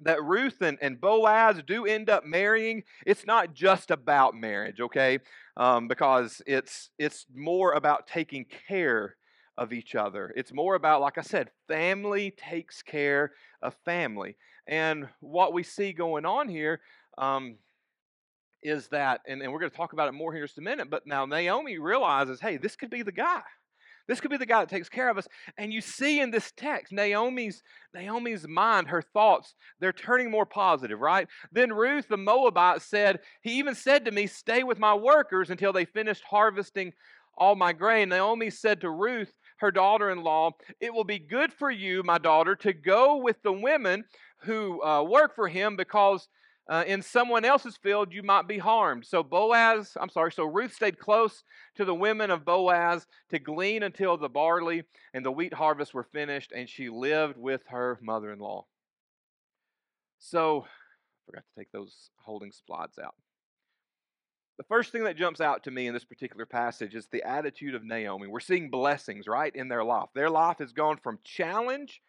that 0.01 0.23
Ruth 0.23 0.61
and, 0.61 0.79
and 0.81 1.01
Boaz 1.01 1.61
do 1.67 1.85
end 1.85 2.09
up 2.09 2.25
marrying, 2.25 2.85
it's 3.05 3.27
not 3.27 3.53
just 3.53 3.91
about 3.91 4.35
marriage, 4.35 4.81
okay? 4.81 5.19
Um, 5.57 5.89
because 5.89 6.41
it's 6.47 6.91
it's 6.99 7.27
more 7.35 7.73
about 7.73 8.07
taking 8.07 8.47
care 8.69 9.17
of 9.57 9.73
each 9.73 9.95
other. 9.97 10.33
It's 10.37 10.53
more 10.53 10.77
about, 10.77 11.01
like 11.01 11.19
I 11.19 11.23
said, 11.23 11.51
family 11.67 12.31
takes 12.31 12.81
care 12.81 13.33
of 13.61 13.75
family. 13.85 14.37
And 14.69 15.09
what 15.21 15.53
we 15.53 15.65
see 15.65 15.93
going 15.93 16.25
on 16.25 16.49
here 16.49 16.81
um, 17.19 17.57
is 18.63 18.87
that, 18.89 19.21
and, 19.27 19.43
and 19.43 19.53
we're 19.53 19.59
going 19.59 19.71
to 19.71 19.77
talk 19.77 19.95
about 19.95 20.09
it 20.09 20.13
more 20.13 20.33
here 20.33 20.43
in 20.43 20.47
just 20.47 20.59
a 20.59 20.63
minute, 20.63 20.91
but 20.91 21.07
now 21.07 21.27
Naomi 21.27 21.79
realizes, 21.79 22.41
hey, 22.41 22.57
this 22.57 22.77
could 22.77 22.91
be 22.91 23.03
the 23.03 23.13
guy. 23.13 23.43
This 24.09 24.21
could 24.21 24.31
be 24.31 24.39
the 24.39 24.47
guy 24.47 24.61
that 24.61 24.71
takes 24.71 24.89
care 24.89 25.11
of 25.11 25.19
us. 25.19 25.29
And 25.59 25.73
you 25.73 25.81
see 25.81 26.21
in 26.21 26.31
this 26.31 26.53
text, 26.57 26.93
Naomi's 26.93 27.63
Naomi's 27.95 28.49
mind, 28.49 28.89
her 28.89 29.03
thoughts, 29.03 29.55
they're 29.79 29.93
turning 29.93 30.31
more 30.31 30.47
positive, 30.47 30.99
right? 30.99 31.29
Then 31.53 31.73
Ruth 31.73 32.09
the 32.09 32.17
Moabite 32.17 32.83
said, 32.83 33.21
He 33.43 33.59
even 33.59 33.75
said 33.75 34.07
to 34.07 34.11
me, 34.11 34.27
Stay 34.27 34.65
with 34.65 34.79
my 34.79 34.95
workers 34.95 35.51
until 35.51 35.73
they 35.73 35.85
finished 35.85 36.25
harvesting 36.25 36.95
all 37.37 37.55
my 37.55 37.73
grain. 37.73 38.09
Naomi 38.09 38.51
said 38.51 38.81
to 38.81 38.91
Ruth, 38.91 39.33
her 39.59 39.71
daughter 39.71 40.11
in 40.11 40.23
law, 40.23 40.53
It 40.81 40.93
will 40.93 41.05
be 41.05 41.19
good 41.19 41.53
for 41.53 41.71
you, 41.71 42.03
my 42.03 42.19
daughter, 42.19 42.57
to 42.57 42.73
go 42.73 43.17
with 43.17 43.43
the 43.43 43.53
women 43.53 44.05
who 44.43 44.83
uh, 44.83 45.03
work 45.03 45.35
for 45.35 45.49
him 45.49 45.77
because 45.77 46.29
uh, 46.69 46.85
in 46.87 47.01
someone 47.01 47.45
else's 47.45 47.77
field, 47.77 48.13
you 48.13 48.23
might 48.23 48.47
be 48.47 48.59
harmed. 48.59 49.07
So 49.07 49.23
Boaz, 49.23 49.97
I'm 49.99 50.11
sorry, 50.11 50.33
so 50.33 50.45
Ruth 50.45 50.75
stayed 50.75 50.99
close 50.99 51.43
to 51.77 51.85
the 51.85 51.95
women 51.95 52.31
of 52.31 52.45
Boaz 52.45 53.07
to 53.31 53.39
glean 53.39 53.83
until 53.83 54.17
the 54.17 54.29
barley 54.29 54.83
and 55.15 55.25
the 55.25 55.33
wheat 55.33 55.55
harvest 55.55 55.95
were 55.95 56.05
finished, 56.13 56.53
and 56.55 56.69
she 56.69 56.91
lived 56.91 57.39
with 57.39 57.63
her 57.69 57.99
mother 58.03 58.33
in 58.33 58.39
law. 58.39 58.67
So, 60.19 60.63
I 60.67 61.31
forgot 61.31 61.45
to 61.45 61.61
take 61.61 61.73
those 61.73 62.11
holding 62.17 62.53
slides 62.53 62.99
out. 62.99 63.15
The 64.59 64.65
first 64.65 64.91
thing 64.91 65.05
that 65.05 65.17
jumps 65.17 65.41
out 65.41 65.63
to 65.65 65.71
me 65.71 65.87
in 65.87 65.95
this 65.95 66.05
particular 66.05 66.45
passage 66.45 66.97
is 66.97 67.07
the 67.07 67.23
attitude 67.23 67.77
of 67.77 67.85
Naomi. 67.85 68.27
We're 68.27 68.41
seeing 68.41 68.71
blessings, 68.71 69.29
right, 69.29 69.55
in 69.55 69.69
their 69.69 69.85
life. 69.85 70.09
Their 70.15 70.29
life 70.29 70.59
has 70.59 70.73
gone 70.73 70.99
from 70.99 71.21
challenge 71.23 72.03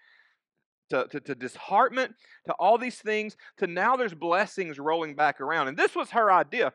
to, 0.90 1.08
to, 1.08 1.20
to 1.20 1.36
to 1.36 2.54
all 2.60 2.78
these 2.78 2.98
things, 2.98 3.38
to 3.58 3.68
now 3.68 3.96
there's 3.96 4.14
blessings 4.14 4.80
rolling 4.80 5.16
back 5.16 5.42
around. 5.42 5.68
And 5.68 5.78
this 5.78 5.96
was 5.96 6.12
her 6.12 6.32
idea 6.32 6.74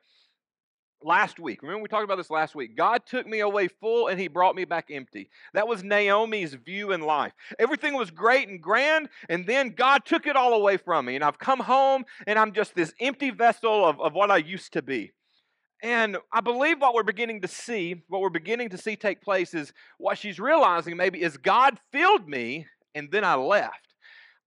last 1.04 1.38
week. 1.38 1.62
Remember, 1.62 1.82
we 1.82 1.88
talked 1.88 2.04
about 2.04 2.16
this 2.16 2.30
last 2.30 2.54
week. 2.54 2.76
God 2.76 3.02
took 3.06 3.26
me 3.26 3.40
away 3.40 3.68
full 3.68 4.08
and 4.08 4.18
he 4.18 4.28
brought 4.28 4.56
me 4.56 4.64
back 4.64 4.86
empty. 4.90 5.28
That 5.52 5.68
was 5.68 5.84
Naomi's 5.84 6.54
view 6.54 6.92
in 6.92 7.00
life. 7.00 7.32
Everything 7.58 7.94
was 7.94 8.10
great 8.10 8.48
and 8.48 8.60
grand, 8.60 9.08
and 9.28 9.46
then 9.46 9.70
God 9.70 10.04
took 10.04 10.26
it 10.26 10.36
all 10.36 10.54
away 10.54 10.76
from 10.76 11.06
me. 11.06 11.14
And 11.14 11.24
I've 11.24 11.38
come 11.38 11.60
home 11.60 12.04
and 12.26 12.38
I'm 12.38 12.52
just 12.52 12.74
this 12.74 12.94
empty 13.00 13.30
vessel 13.30 13.86
of, 13.86 14.00
of 14.00 14.14
what 14.14 14.30
I 14.30 14.38
used 14.38 14.72
to 14.72 14.82
be. 14.82 15.12
And 15.82 16.16
I 16.32 16.40
believe 16.40 16.80
what 16.80 16.94
we're 16.94 17.02
beginning 17.02 17.42
to 17.42 17.48
see, 17.48 18.02
what 18.08 18.22
we're 18.22 18.30
beginning 18.30 18.70
to 18.70 18.78
see 18.78 18.96
take 18.96 19.20
place 19.20 19.52
is 19.52 19.72
what 19.98 20.16
she's 20.16 20.40
realizing 20.40 20.96
maybe 20.96 21.20
is 21.22 21.36
God 21.36 21.78
filled 21.92 22.26
me 22.26 22.66
and 22.94 23.10
then 23.10 23.24
I 23.24 23.34
left. 23.34 23.83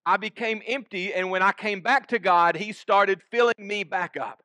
I 0.08 0.16
became 0.16 0.62
empty, 0.66 1.14
and 1.14 1.30
when 1.30 1.42
I 1.42 1.52
came 1.52 1.82
back 1.82 2.08
to 2.08 2.18
God, 2.18 2.56
He 2.56 2.72
started 2.72 3.22
filling 3.30 3.56
me 3.60 3.84
back 3.84 4.16
up. 4.16 4.42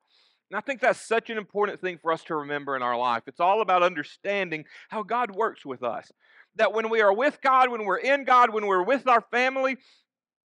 And 0.50 0.59
I 0.59 0.61
think 0.61 0.81
that's 0.81 1.00
such 1.00 1.31
an 1.31 1.38
important 1.38 1.81
thing 1.81 2.00
for 2.02 2.11
us 2.11 2.25
to 2.25 2.35
remember 2.35 2.75
in 2.75 2.83
our 2.83 2.99
life. 2.99 3.23
It's 3.28 3.38
all 3.38 3.61
about 3.62 3.85
understanding 3.85 4.64
how 4.88 5.04
God 5.04 5.31
works 5.31 5.64
with 5.64 5.85
us. 5.85 6.11
That 6.57 6.73
when 6.73 6.90
we 6.90 7.00
are 7.00 7.14
with 7.14 7.40
God, 7.40 7.71
when 7.71 7.85
we're 7.85 7.99
in 7.99 8.25
God, 8.25 8.52
when 8.52 8.66
we're 8.66 8.83
with 8.83 9.07
our 9.07 9.21
family, 9.31 9.76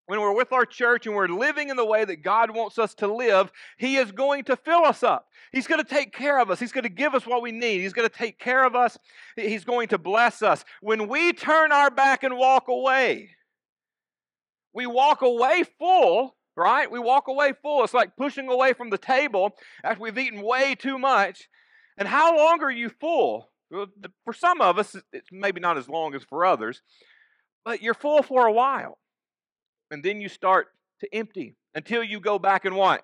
when 0.05 0.21
we're 0.21 0.35
with 0.35 0.53
our 0.53 0.67
church 0.67 1.07
and 1.07 1.15
we're 1.15 1.27
living 1.27 1.69
in 1.69 1.77
the 1.77 1.83
way 1.83 2.05
that 2.05 2.21
God 2.21 2.51
wants 2.51 2.77
us 2.77 2.93
to 2.95 3.11
live, 3.11 3.51
He 3.79 3.95
is 3.95 4.11
going 4.11 4.43
to 4.43 4.55
fill 4.55 4.85
us 4.85 5.01
up. 5.01 5.25
He's 5.51 5.65
going 5.65 5.83
to 5.83 5.89
take 5.89 6.13
care 6.13 6.39
of 6.39 6.51
us. 6.51 6.59
He's 6.59 6.71
going 6.71 6.83
to 6.83 6.89
give 6.89 7.15
us 7.15 7.25
what 7.25 7.41
we 7.41 7.51
need. 7.51 7.81
He's 7.81 7.93
going 7.93 8.07
to 8.07 8.15
take 8.15 8.37
care 8.37 8.63
of 8.63 8.75
us. 8.75 8.99
He's 9.35 9.65
going 9.65 9.87
to 9.87 9.97
bless 9.97 10.43
us. 10.43 10.63
When 10.81 11.07
we 11.07 11.33
turn 11.33 11.71
our 11.71 11.89
back 11.89 12.21
and 12.23 12.37
walk 12.37 12.67
away, 12.67 13.31
we 14.73 14.85
walk 14.85 15.21
away 15.21 15.63
full, 15.79 16.35
right? 16.55 16.89
We 16.89 16.99
walk 16.99 17.27
away 17.27 17.53
full. 17.61 17.83
It's 17.83 17.93
like 17.93 18.15
pushing 18.15 18.49
away 18.49 18.73
from 18.73 18.89
the 18.89 18.97
table 18.97 19.55
after 19.83 20.01
we've 20.01 20.17
eaten 20.17 20.41
way 20.41 20.75
too 20.75 20.97
much. 20.97 21.49
And 21.97 22.07
how 22.07 22.35
long 22.37 22.61
are 22.61 22.71
you 22.71 22.89
full? 22.89 23.49
For 23.69 24.33
some 24.33 24.61
of 24.61 24.77
us, 24.77 24.95
it's 25.11 25.29
maybe 25.31 25.59
not 25.59 25.77
as 25.77 25.89
long 25.89 26.15
as 26.15 26.23
for 26.23 26.45
others, 26.45 26.81
but 27.65 27.81
you're 27.81 27.93
full 27.93 28.23
for 28.23 28.45
a 28.45 28.51
while. 28.51 28.97
And 29.91 30.03
then 30.03 30.21
you 30.21 30.29
start 30.29 30.67
to 31.01 31.13
empty 31.13 31.55
until 31.75 32.03
you 32.03 32.19
go 32.19 32.39
back 32.39 32.65
and 32.65 32.75
what? 32.75 33.03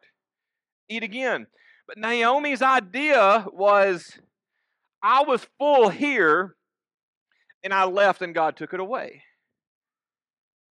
Eat 0.89 1.03
again. 1.03 1.47
But 1.87 1.97
Naomi's 1.97 2.61
idea 2.61 3.45
was 3.51 4.19
I 5.01 5.23
was 5.23 5.45
full 5.57 5.89
here 5.89 6.55
and 7.63 7.73
I 7.73 7.83
left 7.85 8.21
and 8.21 8.33
God 8.33 8.55
took 8.55 8.73
it 8.73 8.79
away. 8.79 9.23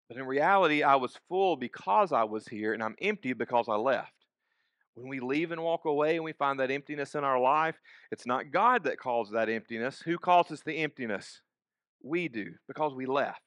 But 0.10 0.18
in 0.18 0.26
reality, 0.26 0.82
I 0.82 0.96
was 0.96 1.20
full 1.30 1.56
because 1.56 2.12
I 2.12 2.24
was 2.24 2.48
here, 2.48 2.74
and 2.74 2.82
I'm 2.84 2.96
empty 3.00 3.34
because 3.34 3.70
I 3.70 3.76
left. 3.76 4.12
When 4.96 5.08
we 5.08 5.20
leave 5.20 5.52
and 5.52 5.62
walk 5.62 5.86
away 5.86 6.16
and 6.16 6.26
we 6.26 6.34
find 6.34 6.60
that 6.60 6.72
emptiness 6.72 7.16
in 7.16 7.24
our 7.24 7.40
life, 7.40 7.76
it's 8.12 8.26
not 8.26 8.52
God 8.52 8.84
that 8.84 9.00
causes 9.00 9.34
that 9.34 9.48
emptiness. 9.48 10.02
Who 10.02 10.18
causes 10.18 10.62
the 10.66 10.74
emptiness? 10.74 11.42
We 12.02 12.28
do, 12.28 12.54
because 12.68 12.94
we 12.94 13.06
left. 13.06 13.42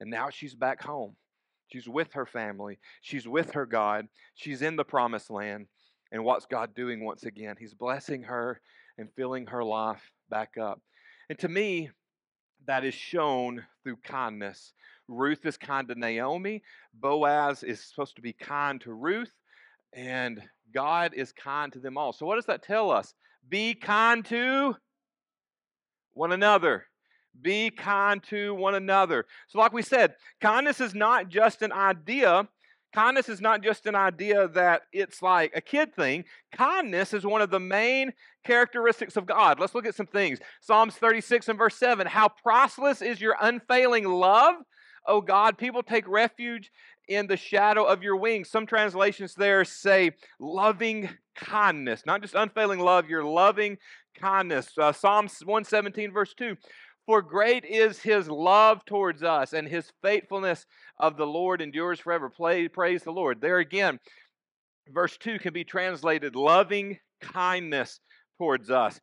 And 0.00 0.10
now 0.10 0.30
she's 0.30 0.54
back 0.54 0.82
home. 0.82 1.14
She's 1.68 1.88
with 1.88 2.14
her 2.14 2.26
family. 2.26 2.78
She's 3.02 3.28
with 3.28 3.52
her 3.52 3.66
God. 3.66 4.06
She's 4.34 4.62
in 4.62 4.76
the 4.76 4.84
promised 4.84 5.30
land. 5.30 5.66
And 6.10 6.24
what's 6.24 6.46
God 6.46 6.74
doing 6.74 7.04
once 7.04 7.24
again? 7.24 7.56
He's 7.58 7.74
blessing 7.74 8.22
her 8.22 8.60
and 8.98 9.08
filling 9.14 9.46
her 9.48 9.62
life 9.62 10.10
back 10.30 10.54
up. 10.60 10.80
And 11.28 11.38
to 11.40 11.48
me, 11.48 11.90
that 12.66 12.84
is 12.84 12.94
shown 12.94 13.64
through 13.82 13.96
kindness. 14.04 14.72
Ruth 15.08 15.44
is 15.46 15.56
kind 15.56 15.88
to 15.88 15.94
Naomi. 15.94 16.62
Boaz 16.94 17.62
is 17.62 17.80
supposed 17.80 18.16
to 18.16 18.22
be 18.22 18.32
kind 18.32 18.80
to 18.82 18.92
Ruth. 18.92 19.32
And 19.92 20.42
God 20.74 21.14
is 21.14 21.32
kind 21.32 21.72
to 21.72 21.78
them 21.78 21.96
all. 21.96 22.12
So, 22.12 22.26
what 22.26 22.36
does 22.36 22.46
that 22.46 22.62
tell 22.62 22.90
us? 22.90 23.14
Be 23.48 23.74
kind 23.74 24.24
to 24.26 24.76
one 26.14 26.32
another. 26.32 26.86
Be 27.40 27.70
kind 27.70 28.22
to 28.24 28.54
one 28.54 28.74
another. 28.74 29.26
So, 29.48 29.58
like 29.58 29.72
we 29.72 29.82
said, 29.82 30.14
kindness 30.40 30.80
is 30.80 30.94
not 30.94 31.28
just 31.28 31.62
an 31.62 31.72
idea. 31.72 32.48
Kindness 32.94 33.28
is 33.28 33.40
not 33.40 33.62
just 33.62 33.86
an 33.86 33.94
idea 33.94 34.48
that 34.48 34.82
it's 34.92 35.20
like 35.20 35.52
a 35.54 35.60
kid 35.60 35.94
thing. 35.94 36.24
Kindness 36.52 37.12
is 37.12 37.26
one 37.26 37.42
of 37.42 37.50
the 37.50 37.60
main 37.60 38.12
characteristics 38.44 39.16
of 39.16 39.26
God. 39.26 39.60
Let's 39.60 39.74
look 39.74 39.86
at 39.86 39.94
some 39.94 40.06
things. 40.06 40.38
Psalms 40.60 40.94
36 40.94 41.48
and 41.48 41.58
verse 41.58 41.76
7 41.76 42.06
How 42.06 42.28
priceless 42.28 43.02
is 43.02 43.20
your 43.20 43.36
unfailing 43.40 44.04
love, 44.04 44.54
O 45.06 45.20
God. 45.20 45.58
People 45.58 45.82
take 45.82 46.06
refuge 46.08 46.70
in 47.08 47.26
the 47.26 47.36
shadow 47.36 47.84
of 47.84 48.02
your 48.02 48.16
wings. 48.16 48.50
Some 48.50 48.66
translations 48.66 49.34
there 49.34 49.64
say 49.64 50.12
loving 50.38 51.08
kindness, 51.34 52.04
not 52.06 52.22
just 52.22 52.34
unfailing 52.34 52.80
love, 52.80 53.08
your 53.08 53.24
loving 53.24 53.78
kindness. 54.18 54.70
Uh, 54.78 54.92
Psalms 54.92 55.40
117, 55.44 56.12
verse 56.12 56.34
2 56.34 56.56
For 57.06 57.22
great 57.22 57.64
is 57.64 58.00
his 58.00 58.28
love 58.28 58.84
towards 58.84 59.22
us, 59.22 59.52
and 59.52 59.68
his 59.68 59.92
faithfulness 60.02 60.66
of 60.98 61.16
the 61.16 61.26
Lord 61.26 61.60
endures 61.60 62.00
forever. 62.00 62.30
Play, 62.30 62.68
praise 62.68 63.02
the 63.02 63.12
Lord. 63.12 63.40
There 63.40 63.58
again, 63.58 64.00
verse 64.92 65.16
2 65.18 65.38
can 65.38 65.52
be 65.52 65.64
translated 65.64 66.34
loving 66.34 66.98
kindness 67.20 68.00
towards 68.38 68.70
us. 68.70 69.00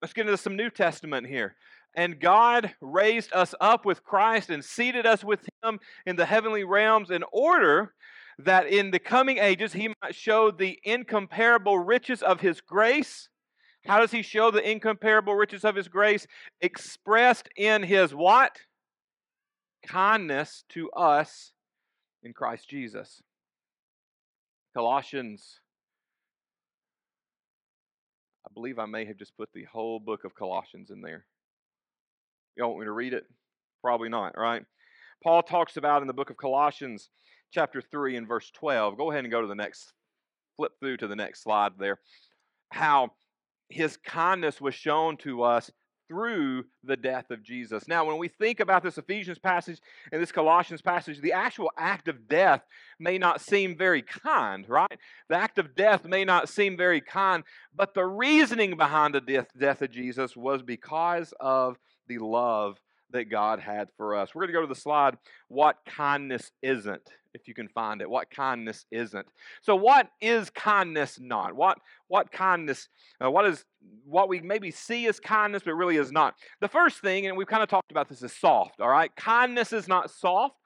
Let's 0.00 0.14
get 0.14 0.26
into 0.26 0.36
some 0.36 0.56
New 0.56 0.70
Testament 0.70 1.26
here. 1.26 1.54
And 1.94 2.18
God 2.18 2.74
raised 2.80 3.32
us 3.32 3.54
up 3.60 3.84
with 3.84 4.02
Christ 4.02 4.48
and 4.48 4.64
seated 4.64 5.04
us 5.04 5.22
with 5.22 5.40
Him 5.62 5.78
in 6.06 6.16
the 6.16 6.26
heavenly 6.26 6.64
realms 6.64 7.10
in 7.10 7.22
order 7.32 7.92
that 8.38 8.66
in 8.66 8.90
the 8.90 8.98
coming 8.98 9.38
ages 9.38 9.74
He 9.74 9.92
might 10.02 10.14
show 10.14 10.50
the 10.50 10.78
incomparable 10.84 11.78
riches 11.78 12.22
of 12.22 12.40
His 12.40 12.60
grace. 12.60 13.28
How 13.86 13.98
does 13.98 14.10
He 14.10 14.22
show 14.22 14.50
the 14.50 14.68
incomparable 14.68 15.34
riches 15.34 15.64
of 15.64 15.74
His 15.74 15.88
grace? 15.88 16.26
Expressed 16.60 17.48
in 17.56 17.82
His 17.82 18.14
what? 18.14 18.56
Kindness 19.86 20.64
to 20.70 20.90
us 20.92 21.52
in 22.22 22.32
Christ 22.32 22.70
Jesus. 22.70 23.20
Colossians, 24.74 25.60
I 28.46 28.50
believe 28.54 28.78
I 28.78 28.86
may 28.86 29.04
have 29.04 29.18
just 29.18 29.36
put 29.36 29.50
the 29.52 29.64
whole 29.64 30.00
book 30.00 30.24
of 30.24 30.34
Colossians 30.34 30.90
in 30.90 31.02
there. 31.02 31.26
You 32.56 32.66
want 32.66 32.80
me 32.80 32.84
to 32.86 32.92
read 32.92 33.14
it? 33.14 33.24
Probably 33.82 34.08
not, 34.08 34.34
right? 34.36 34.62
Paul 35.22 35.42
talks 35.42 35.76
about 35.76 36.02
in 36.02 36.08
the 36.08 36.14
book 36.14 36.30
of 36.30 36.36
Colossians, 36.36 37.10
chapter 37.52 37.80
3 37.80 38.16
and 38.16 38.28
verse 38.28 38.50
12. 38.54 38.96
Go 38.96 39.10
ahead 39.10 39.24
and 39.24 39.30
go 39.30 39.40
to 39.40 39.46
the 39.46 39.54
next, 39.54 39.92
flip 40.56 40.72
through 40.80 40.98
to 40.98 41.08
the 41.08 41.16
next 41.16 41.42
slide 41.42 41.72
there. 41.78 41.98
How 42.70 43.12
his 43.68 43.96
kindness 43.96 44.60
was 44.60 44.74
shown 44.74 45.16
to 45.18 45.42
us 45.42 45.70
through 46.08 46.64
the 46.84 46.96
death 46.96 47.30
of 47.30 47.42
Jesus. 47.42 47.88
Now, 47.88 48.04
when 48.04 48.18
we 48.18 48.28
think 48.28 48.60
about 48.60 48.82
this 48.82 48.98
Ephesians 48.98 49.38
passage 49.38 49.78
and 50.10 50.20
this 50.20 50.32
Colossians 50.32 50.82
passage, 50.82 51.20
the 51.20 51.32
actual 51.32 51.70
act 51.78 52.06
of 52.06 52.28
death 52.28 52.60
may 53.00 53.16
not 53.16 53.40
seem 53.40 53.78
very 53.78 54.02
kind, 54.02 54.68
right? 54.68 54.98
The 55.30 55.36
act 55.36 55.58
of 55.58 55.74
death 55.74 56.04
may 56.04 56.26
not 56.26 56.50
seem 56.50 56.76
very 56.76 57.00
kind, 57.00 57.44
but 57.74 57.94
the 57.94 58.04
reasoning 58.04 58.76
behind 58.76 59.14
the 59.14 59.22
death, 59.22 59.46
death 59.58 59.80
of 59.80 59.90
Jesus 59.90 60.36
was 60.36 60.62
because 60.62 61.32
of 61.40 61.78
the 62.18 62.24
love 62.24 62.78
that 63.10 63.30
God 63.30 63.60
had 63.60 63.88
for 63.96 64.16
us. 64.16 64.34
We're 64.34 64.42
going 64.42 64.54
to 64.54 64.54
go 64.54 64.60
to 64.62 64.66
the 64.66 64.80
slide, 64.80 65.16
What 65.48 65.76
Kindness 65.86 66.50
Isn't, 66.62 67.02
if 67.34 67.48
you 67.48 67.54
can 67.54 67.68
find 67.68 68.00
it. 68.00 68.10
What 68.10 68.30
kindness 68.30 68.84
isn't. 68.90 69.26
So, 69.62 69.76
what 69.76 70.08
is 70.20 70.50
kindness 70.50 71.18
not? 71.20 71.54
What, 71.54 71.78
what 72.08 72.30
kindness, 72.30 72.88
uh, 73.24 73.30
what 73.30 73.46
is 73.46 73.64
what 74.04 74.28
we 74.28 74.40
maybe 74.40 74.70
see 74.70 75.06
as 75.06 75.20
kindness, 75.20 75.62
but 75.64 75.74
really 75.74 75.96
is 75.96 76.12
not? 76.12 76.34
The 76.60 76.68
first 76.68 77.00
thing, 77.00 77.26
and 77.26 77.36
we've 77.36 77.46
kind 77.46 77.62
of 77.62 77.68
talked 77.68 77.90
about 77.90 78.08
this, 78.08 78.22
is 78.22 78.32
soft, 78.32 78.80
all 78.80 78.88
right? 78.88 79.14
Kindness 79.16 79.72
is 79.72 79.88
not 79.88 80.10
soft. 80.10 80.56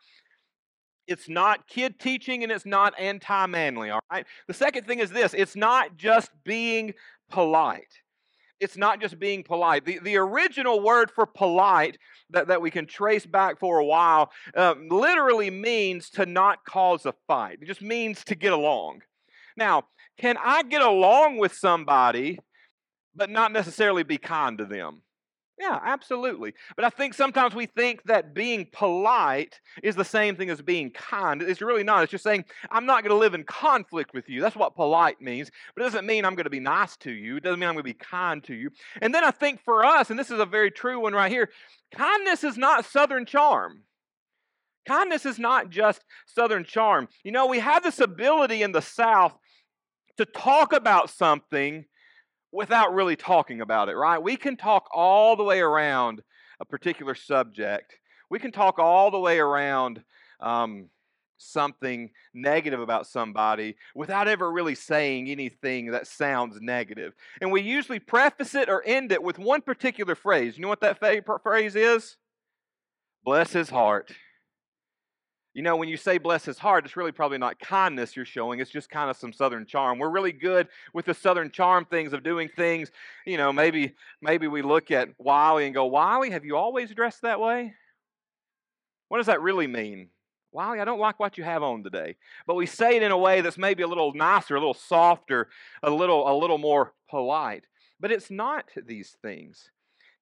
It's 1.07 1.29
not 1.29 1.69
kid 1.69 2.01
teaching 2.01 2.43
and 2.43 2.51
it's 2.51 2.67
not 2.67 2.99
anti 2.99 3.47
manly, 3.47 3.91
all 3.91 4.01
right? 4.11 4.27
The 4.49 4.55
second 4.55 4.87
thing 4.87 4.99
is 4.99 5.11
this 5.11 5.35
it's 5.35 5.55
not 5.55 5.97
just 5.97 6.31
being 6.45 6.95
polite 7.31 8.03
it's 8.61 8.77
not 8.77 9.01
just 9.01 9.19
being 9.19 9.43
polite. 9.43 9.85
The, 9.85 9.99
the 9.99 10.17
original 10.17 10.81
word 10.83 11.11
for 11.11 11.27
polite 11.27 11.99
that, 12.31 12.49
that 12.49 12.61
we 12.61 12.71
can 12.71 12.87
trace 12.87 13.27
back 13.27 13.59
for 13.59 13.79
a 13.79 13.85
while 13.85 14.31
uh, 14.57 14.75
literally 14.89 15.51
means 15.51 16.11
to 16.11 16.27
not 16.27 16.65
cause 16.65 17.07
a 17.07 17.15
fight. 17.27 17.59
It 17.61 17.67
just 17.67 17.83
means 17.83 18.25
to 18.25 18.35
get 18.35 18.53
along. 18.53 19.03
Now, 19.57 19.85
can 20.19 20.37
I 20.43 20.63
get 20.63 20.83
along 20.83 21.39
with 21.39 21.55
somebody 21.55 22.39
but 23.15 23.31
not 23.31 23.53
necessarily 23.53 24.03
be 24.03 24.19
kind 24.19 24.59
to 24.59 24.65
them? 24.65 25.03
Yeah, 25.59 25.79
absolutely. 25.83 26.53
But 26.75 26.85
I 26.85 26.91
think 26.91 27.15
sometimes 27.15 27.55
we 27.55 27.65
think 27.65 28.03
that 28.05 28.35
being 28.35 28.67
polite 28.73 29.59
is 29.83 29.97
the 29.97 30.05
same 30.05 30.37
thing 30.37 30.51
as 30.51 30.61
being 30.61 30.91
kind. 30.91 31.41
It's 31.41 31.63
really 31.63 31.83
not. 31.83 32.03
It's 32.03 32.11
just 32.11 32.25
saying, 32.25 32.45
I'm 32.71 32.85
not 32.85 33.03
going 33.03 33.11
to 33.11 33.19
live 33.19 33.33
in 33.33 33.45
conflict 33.45 34.13
with 34.13 34.29
you. 34.29 34.43
That's 34.43 34.57
what 34.57 34.75
polite 34.75 35.23
means. 35.23 35.51
But 35.75 35.83
it 35.83 35.87
doesn't 35.87 36.07
mean 36.07 36.27
I'm 36.27 36.35
going 36.35 36.45
to 36.45 36.51
be 36.51 36.61
nice 36.61 36.97
to 36.99 37.11
you. 37.11 37.37
It 37.37 37.43
doesn't 37.43 37.59
mean 37.59 37.71
I'm 37.71 37.75
going 37.75 37.85
to 37.85 37.91
be 37.91 37.95
kind 37.95 38.45
to 38.45 38.55
you. 38.55 38.71
And 39.01 39.15
then 39.15 39.25
I 39.25 39.31
think 39.31 39.63
for 39.65 39.83
us, 39.83 40.11
and 40.11 40.19
this 40.19 40.31
is 40.31 40.41
a 40.41 40.47
very 40.47 40.71
true 40.71 41.01
one 41.01 41.15
right 41.15 41.33
here, 41.33 41.49
kindness 41.95 42.45
is 42.45 42.59
not 42.59 42.85
Southern 42.85 43.25
charm. 43.25 43.83
Kindness 44.87 45.25
is 45.25 45.39
not 45.39 45.71
just 45.71 46.05
Southern 46.27 46.65
charm. 46.65 47.09
You 47.25 47.33
know, 47.33 47.47
we 47.47 47.61
have 47.61 47.83
this 47.83 47.99
ability 47.99 48.63
in 48.63 48.73
the 48.73 48.83
South 48.83 49.35
to 50.19 50.27
talk 50.27 50.75
about 50.75 51.09
something 51.09 51.87
without 52.57 52.95
really 52.95 53.17
talking 53.17 53.61
about 53.61 53.91
it, 53.91 53.97
right? 53.97 54.23
We 54.23 54.37
can 54.37 54.57
talk 54.57 54.89
all 54.93 55.37
the 55.37 55.45
way 55.45 55.61
around 55.61 56.23
a 56.59 56.65
particular 56.65 57.15
subject. 57.15 57.99
We 58.31 58.39
can 58.39 58.51
talk 58.51 58.79
all 58.79 59.11
the 59.11 59.21
way 59.21 59.39
around 59.39 60.03
um, 60.41 60.89
something 61.37 62.11
negative 62.33 62.81
about 62.81 63.07
somebody 63.07 63.77
without 63.95 64.27
ever 64.27 64.51
really 64.51 64.75
saying 64.75 65.29
anything 65.29 65.91
that 65.91 66.07
sounds 66.07 66.59
negative. 66.63 67.13
And 67.43 67.53
we 67.53 67.61
usually 67.61 67.99
preface 67.99 68.55
it 68.55 68.71
or 68.71 68.83
end 68.87 69.13
it 69.13 69.23
with 69.23 69.39
one 69.39 69.61
particular 69.61 70.15
phrase. 70.15 70.57
You 70.57 70.63
know 70.63 70.69
what 70.69 70.81
that 70.81 70.99
phrase 71.43 71.77
is? 71.77 72.17
Bless 73.23 73.53
his 73.53 73.69
heart. 73.69 74.13
You 75.57 75.63
know, 75.63 75.77
when 75.77 75.89
you 75.89 75.97
say 75.97 76.19
bless 76.19 76.45
his 76.45 76.59
heart, 76.59 76.85
it's 76.85 76.99
really 76.99 77.13
probably 77.13 77.39
not 77.39 77.59
kindness 77.59 78.15
you're 78.15 78.27
showing. 78.27 78.61
It's 78.61 78.71
just 78.71 78.91
kind 78.91 79.09
of 79.09 79.17
some 79.17 79.33
southern 79.33 79.65
charm. 79.65 79.99
We're 79.99 80.11
really 80.11 80.31
good 80.31 80.69
with 80.93 81.07
the 81.07 81.15
southern 81.15 81.51
charm 81.51 81.87
things 81.87 82.13
of 82.13 82.23
doing 82.23 82.51
things. 82.55 82.91
You 83.25 83.39
know, 83.39 83.55
maybe 83.55 83.95
maybe 84.21 84.49
we 84.49 84.61
look 84.61 84.91
at 84.91 85.09
Wiley 85.17 85.65
and 85.65 85.75
go, 85.75 85.87
Wiley, 85.87 86.29
have 86.29 86.45
you 86.45 86.59
always 86.59 86.93
dressed 86.93 87.23
that 87.23 87.41
way? 87.41 87.73
What 89.09 89.17
does 89.17 89.29
that 89.29 89.41
really 89.41 89.67
mean? 89.67 90.11
Wiley, 90.53 90.79
I 90.79 90.85
don't 90.85 91.01
like 91.01 91.19
what 91.19 91.39
you 91.39 91.45
have 91.45 91.63
on 91.63 91.83
today. 91.83 92.17
But 92.47 92.57
we 92.57 92.67
say 92.67 92.97
it 92.97 93.03
in 93.03 93.11
a 93.11 93.17
way 93.17 93.41
that's 93.41 93.57
maybe 93.57 93.83
a 93.83 93.89
little 93.89 94.13
nicer, 94.13 94.57
a 94.57 94.61
little 94.61 94.75
softer, 94.75 95.49
a 95.83 95.89
little 95.89 96.31
a 96.31 96.37
little 96.37 96.59
more 96.59 96.93
polite. 97.09 97.65
But 97.99 98.13
it's 98.13 98.31
not 98.31 98.67
these 98.85 99.17
things. 99.23 99.71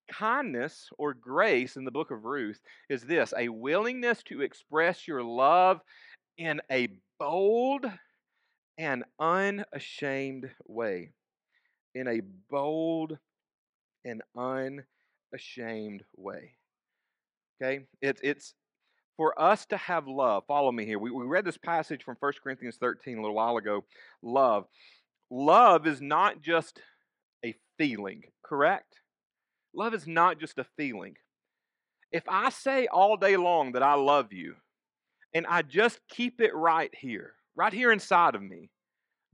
Kindness 0.08 0.88
or 0.98 1.14
grace 1.14 1.76
in 1.76 1.84
the 1.84 1.90
book 1.90 2.10
of 2.10 2.24
Ruth 2.24 2.60
is 2.88 3.02
this 3.02 3.32
a 3.36 3.48
willingness 3.48 4.22
to 4.24 4.42
express 4.42 5.08
your 5.08 5.22
love 5.22 5.80
in 6.36 6.60
a 6.70 6.88
bold 7.18 7.86
and 8.78 9.04
unashamed 9.18 10.50
way. 10.66 11.10
In 11.94 12.08
a 12.08 12.20
bold 12.50 13.18
and 14.04 14.22
unashamed 14.36 16.02
way. 16.16 16.52
Okay? 17.62 17.86
It's, 18.02 18.20
it's 18.22 18.54
for 19.16 19.40
us 19.40 19.66
to 19.66 19.76
have 19.76 20.08
love. 20.08 20.44
Follow 20.46 20.72
me 20.72 20.84
here. 20.84 20.98
We, 20.98 21.10
we 21.10 21.24
read 21.24 21.44
this 21.44 21.58
passage 21.58 22.02
from 22.02 22.16
1 22.18 22.32
Corinthians 22.42 22.76
13 22.76 23.18
a 23.18 23.20
little 23.20 23.36
while 23.36 23.56
ago. 23.56 23.84
Love. 24.22 24.66
Love 25.30 25.86
is 25.86 26.00
not 26.00 26.42
just 26.42 26.80
a 27.44 27.54
feeling, 27.78 28.22
correct? 28.44 29.00
Love 29.74 29.94
is 29.94 30.06
not 30.06 30.38
just 30.38 30.58
a 30.58 30.66
feeling. 30.76 31.16
If 32.12 32.22
I 32.28 32.50
say 32.50 32.86
all 32.86 33.16
day 33.16 33.36
long 33.36 33.72
that 33.72 33.82
I 33.82 33.94
love 33.94 34.32
you, 34.32 34.54
and 35.34 35.46
I 35.48 35.62
just 35.62 35.98
keep 36.08 36.40
it 36.40 36.54
right 36.54 36.94
here, 36.94 37.32
right 37.56 37.72
here 37.72 37.90
inside 37.90 38.36
of 38.36 38.42
me, 38.42 38.70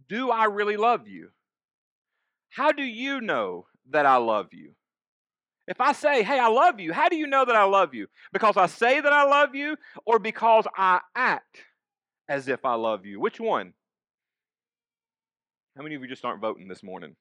do 0.09 0.31
I 0.31 0.47
really 0.47 0.79
love 0.79 1.07
you? 1.07 1.29
How 2.49 2.73
do 2.73 2.83
you 2.83 3.21
know 3.21 3.67
that 3.91 4.07
I 4.07 4.17
love 4.17 4.49
you? 4.53 4.73
If 5.69 5.81
I 5.81 5.93
say, 5.93 6.23
hey, 6.23 6.39
I 6.39 6.49
love 6.49 6.81
you, 6.81 6.93
how 6.93 7.09
do 7.09 7.17
you 7.17 7.27
know 7.27 7.45
that 7.45 7.55
I 7.55 7.65
love 7.65 7.95
you? 7.95 8.09
Because 8.33 8.57
I 8.57 8.67
say 8.67 9.01
that 9.01 9.13
I 9.13 9.25
love 9.25 9.55
you 9.55 9.77
or 10.05 10.19
because 10.19 10.67
I 10.77 11.01
act 11.15 11.59
as 12.29 12.49
if 12.49 12.65
I 12.65 12.75
love 12.75 13.05
you? 13.05 13.21
Which 13.21 13.39
one? 13.39 13.75
How 15.77 15.83
many 15.83 15.95
of 15.95 16.03
you 16.03 16.09
just 16.09 16.25
aren't 16.25 16.41
voting 16.41 16.67
this 16.67 16.83
morning? 16.83 17.15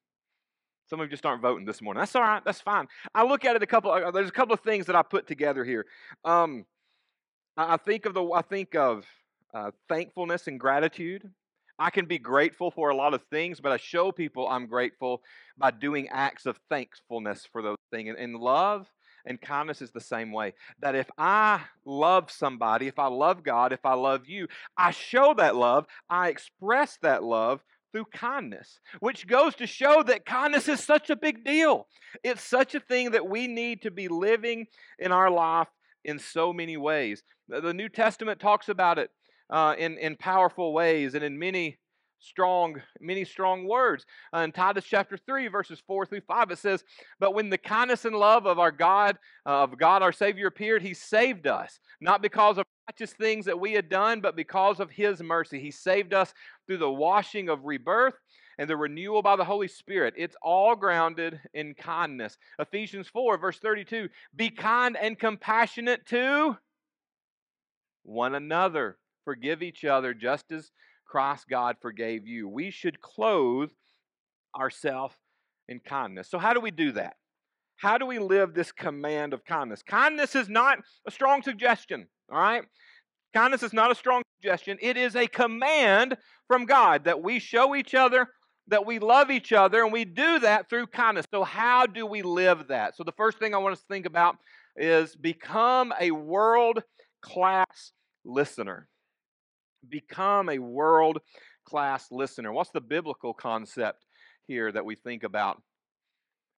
Some 0.89 0.99
of 0.99 1.05
you 1.05 1.11
just 1.11 1.25
aren't 1.25 1.41
voting 1.41 1.65
this 1.65 1.81
morning. 1.81 1.99
That's 1.99 2.15
all 2.15 2.23
right. 2.23 2.43
That's 2.43 2.61
fine. 2.61 2.87
I 3.13 3.23
look 3.23 3.45
at 3.45 3.55
it 3.55 3.61
a 3.61 3.67
couple. 3.67 3.91
Uh, 3.91 4.09
there's 4.11 4.29
a 4.29 4.33
couple 4.33 4.53
of 4.53 4.61
things 4.61 4.87
that 4.87 4.95
I 4.95 5.03
put 5.03 5.27
together 5.27 5.63
here. 5.63 5.85
Um, 6.25 6.65
I 7.55 7.77
think 7.77 8.05
of 8.05 8.13
the. 8.13 8.23
I 8.23 8.41
think 8.41 8.75
of 8.75 9.05
uh, 9.53 9.71
thankfulness 9.87 10.47
and 10.47 10.59
gratitude. 10.59 11.29
I 11.77 11.91
can 11.91 12.05
be 12.05 12.17
grateful 12.17 12.71
for 12.71 12.89
a 12.89 12.95
lot 12.95 13.13
of 13.13 13.21
things, 13.23 13.61
but 13.61 13.71
I 13.71 13.77
show 13.77 14.11
people 14.11 14.47
I'm 14.47 14.65
grateful 14.65 15.21
by 15.57 15.71
doing 15.71 16.09
acts 16.09 16.45
of 16.45 16.59
thankfulness 16.69 17.47
for 17.51 17.61
those 17.61 17.77
things. 17.91 18.09
And, 18.09 18.17
and 18.17 18.35
love 18.35 18.87
and 19.25 19.39
kindness 19.39 19.81
is 19.81 19.91
the 19.91 20.01
same 20.01 20.31
way. 20.31 20.53
That 20.79 20.95
if 20.95 21.09
I 21.17 21.61
love 21.85 22.31
somebody, 22.31 22.87
if 22.87 22.99
I 22.99 23.07
love 23.07 23.43
God, 23.43 23.71
if 23.71 23.85
I 23.85 23.93
love 23.93 24.27
you, 24.27 24.47
I 24.75 24.91
show 24.91 25.33
that 25.37 25.55
love, 25.55 25.85
I 26.09 26.29
express 26.29 26.97
that 27.01 27.23
love 27.23 27.63
through 27.91 28.05
kindness, 28.13 28.79
which 28.99 29.27
goes 29.27 29.55
to 29.55 29.67
show 29.67 30.03
that 30.03 30.25
kindness 30.25 30.67
is 30.67 30.79
such 30.79 31.09
a 31.09 31.15
big 31.15 31.43
deal. 31.43 31.87
It's 32.23 32.43
such 32.43 32.75
a 32.75 32.79
thing 32.79 33.11
that 33.11 33.27
we 33.27 33.47
need 33.47 33.81
to 33.83 33.91
be 33.91 34.07
living 34.07 34.67
in 34.97 35.11
our 35.11 35.29
life 35.29 35.67
in 36.05 36.19
so 36.19 36.53
many 36.53 36.77
ways. 36.77 37.23
The 37.47 37.73
New 37.73 37.89
Testament 37.89 38.39
talks 38.39 38.69
about 38.69 38.99
it 38.99 39.09
uh, 39.49 39.75
in, 39.77 39.97
in 39.97 40.15
powerful 40.15 40.73
ways 40.73 41.15
and 41.15 41.23
in 41.23 41.37
many 41.37 41.77
strong 42.21 42.75
many 42.99 43.23
strong 43.23 43.65
words 43.65 44.05
uh, 44.35 44.39
in 44.39 44.51
titus 44.51 44.83
chapter 44.85 45.15
3 45.15 45.47
verses 45.47 45.81
4 45.87 46.05
through 46.05 46.19
5 46.19 46.51
it 46.51 46.57
says 46.57 46.83
but 47.17 47.33
when 47.33 47.49
the 47.49 47.57
kindness 47.57 48.03
and 48.03 48.13
love 48.13 48.45
of 48.45 48.59
our 48.59 48.71
god 48.71 49.17
uh, 49.45 49.63
of 49.63 49.77
god 49.77 50.01
our 50.01 50.11
savior 50.11 50.47
appeared 50.47 50.81
he 50.81 50.93
saved 50.93 51.47
us 51.47 51.79
not 52.01 52.21
because 52.21 52.57
of 52.57 52.65
righteous 52.89 53.13
things 53.13 53.45
that 53.45 53.59
we 53.59 53.73
had 53.73 53.87
done 53.87 54.19
but 54.19 54.35
because 54.35 54.79
of 54.79 54.89
his 54.89 55.21
mercy 55.21 55.59
he 55.59 55.69
saved 55.69 56.11
us 56.11 56.33
through 56.65 56.77
the 56.79 56.89
washing 56.89 57.47
of 57.47 57.63
rebirth 57.63 58.15
and 58.57 58.67
the 58.67 58.75
renewal 58.75 59.21
by 59.21 59.35
the 59.35 59.45
Holy 59.45 59.67
Spirit. 59.67 60.15
It's 60.17 60.35
all 60.41 60.75
grounded 60.75 61.39
in 61.53 61.75
kindness. 61.75 62.39
Ephesians 62.57 63.07
4, 63.07 63.37
verse 63.37 63.59
32 63.59 64.09
Be 64.35 64.49
kind 64.49 64.97
and 64.97 65.19
compassionate 65.19 66.07
to 66.07 66.57
one 68.01 68.33
another. 68.33 68.97
Forgive 69.23 69.61
each 69.61 69.85
other 69.85 70.15
just 70.15 70.51
as 70.51 70.71
Christ 71.05 71.45
God 71.47 71.75
forgave 71.79 72.25
you. 72.25 72.49
We 72.49 72.71
should 72.71 73.01
clothe 73.01 73.69
ourselves 74.59 75.13
in 75.67 75.79
kindness. 75.79 76.27
So, 76.27 76.39
how 76.39 76.53
do 76.53 76.59
we 76.59 76.71
do 76.71 76.91
that? 76.93 77.17
How 77.75 77.99
do 77.99 78.07
we 78.07 78.17
live 78.17 78.55
this 78.55 78.71
command 78.71 79.35
of 79.35 79.45
kindness? 79.45 79.83
Kindness 79.83 80.35
is 80.35 80.49
not 80.49 80.79
a 81.07 81.11
strong 81.11 81.43
suggestion, 81.43 82.07
all 82.31 82.39
right? 82.39 82.63
Kindness 83.33 83.63
is 83.63 83.73
not 83.73 83.91
a 83.91 83.95
strong 83.95 84.23
suggestion, 84.37 84.77
it 84.81 84.97
is 84.97 85.15
a 85.15 85.27
command 85.27 86.17
from 86.47 86.65
God 86.65 87.05
that 87.05 87.21
we 87.21 87.39
show 87.39 87.75
each 87.75 87.93
other 87.93 88.27
that 88.69 88.85
we 88.85 88.99
love 88.99 89.31
each 89.31 89.51
other, 89.51 89.83
and 89.83 89.91
we 89.91 90.05
do 90.05 90.39
that 90.39 90.69
through 90.69 90.87
kindness. 90.87 91.25
So, 91.31 91.43
how 91.43 91.85
do 91.85 92.05
we 92.05 92.21
live 92.21 92.67
that? 92.67 92.95
So, 92.95 93.03
the 93.03 93.11
first 93.11 93.39
thing 93.39 93.53
I 93.53 93.57
want 93.57 93.73
us 93.73 93.81
to 93.81 93.87
think 93.87 94.05
about 94.05 94.37
is 94.75 95.15
become 95.15 95.93
a 95.99 96.11
world 96.11 96.83
class 97.21 97.91
listener. 98.23 98.87
Become 99.87 100.49
a 100.49 100.59
world 100.59 101.19
class 101.65 102.07
listener. 102.11 102.51
What's 102.51 102.71
the 102.71 102.81
biblical 102.81 103.33
concept 103.33 104.05
here 104.47 104.71
that 104.71 104.85
we 104.85 104.95
think 104.95 105.23
about? 105.23 105.61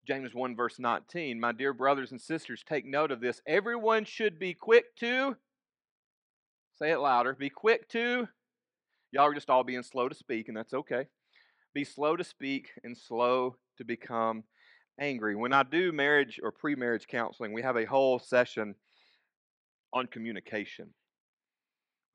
James 0.07 0.33
1, 0.33 0.55
verse 0.55 0.79
19. 0.79 1.39
My 1.39 1.51
dear 1.51 1.73
brothers 1.73 2.11
and 2.11 2.19
sisters, 2.19 2.63
take 2.67 2.85
note 2.85 3.11
of 3.11 3.21
this. 3.21 3.39
Everyone 3.47 4.03
should 4.03 4.39
be 4.39 4.53
quick 4.53 4.95
to, 4.99 5.35
say 6.81 6.91
it 6.91 6.99
louder, 6.99 7.35
be 7.35 7.49
quick 7.49 7.87
to, 7.89 8.27
y'all 9.11 9.25
are 9.25 9.35
just 9.35 9.51
all 9.51 9.63
being 9.63 9.83
slow 9.83 10.09
to 10.09 10.15
speak, 10.15 10.47
and 10.47 10.57
that's 10.57 10.73
okay. 10.73 11.05
Be 11.75 11.83
slow 11.83 12.15
to 12.15 12.23
speak 12.23 12.69
and 12.83 12.97
slow 12.97 13.55
to 13.77 13.85
become 13.85 14.43
angry. 14.99 15.35
When 15.35 15.53
I 15.53 15.61
do 15.61 15.91
marriage 15.91 16.39
or 16.41 16.51
pre 16.51 16.73
marriage 16.75 17.05
counseling, 17.07 17.53
we 17.53 17.61
have 17.61 17.77
a 17.77 17.85
whole 17.85 18.17
session 18.17 18.73
on 19.93 20.07
communication. 20.07 20.89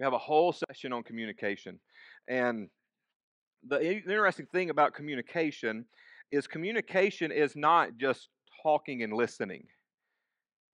We 0.00 0.04
have 0.04 0.14
a 0.14 0.18
whole 0.18 0.52
session 0.52 0.92
on 0.92 1.04
communication. 1.04 1.78
And 2.28 2.68
the 3.68 3.94
interesting 3.94 4.46
thing 4.46 4.70
about 4.70 4.94
communication 4.94 5.84
is 6.32 6.48
communication 6.48 7.30
is 7.30 7.54
not 7.54 7.96
just 7.98 8.28
talking 8.64 9.04
and 9.04 9.12
listening. 9.12 9.68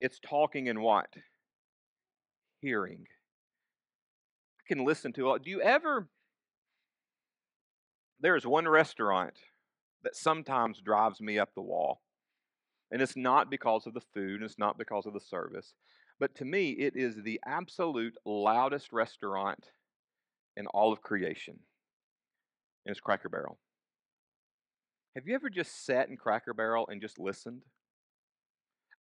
It's 0.00 0.18
talking 0.18 0.70
and 0.70 0.80
what? 0.80 1.08
Hearing. 2.62 3.06
I 4.64 4.68
can 4.68 4.84
listen 4.84 5.12
to 5.14 5.34
it. 5.34 5.42
Do 5.42 5.50
you 5.50 5.60
ever 5.60 6.08
there's 8.22 8.46
one 8.46 8.68
restaurant 8.68 9.34
that 10.04 10.16
sometimes 10.16 10.80
drives 10.80 11.20
me 11.20 11.38
up 11.38 11.54
the 11.54 11.60
wall. 11.60 12.00
And 12.90 13.02
it's 13.02 13.16
not 13.16 13.50
because 13.50 13.86
of 13.86 13.94
the 13.94 14.00
food, 14.00 14.42
it's 14.42 14.58
not 14.58 14.78
because 14.78 15.06
of 15.06 15.12
the 15.12 15.20
service. 15.20 15.74
But 16.20 16.34
to 16.36 16.44
me, 16.44 16.70
it 16.70 16.94
is 16.94 17.16
the 17.16 17.40
absolute 17.44 18.16
loudest 18.24 18.92
restaurant 18.92 19.70
in 20.56 20.66
all 20.68 20.92
of 20.92 21.02
creation. 21.02 21.58
And 22.86 22.92
it's 22.92 23.00
Cracker 23.00 23.28
Barrel. 23.28 23.58
Have 25.16 25.26
you 25.26 25.34
ever 25.34 25.50
just 25.50 25.84
sat 25.84 26.08
in 26.08 26.16
Cracker 26.16 26.54
Barrel 26.54 26.88
and 26.88 27.00
just 27.00 27.18
listened? 27.18 27.62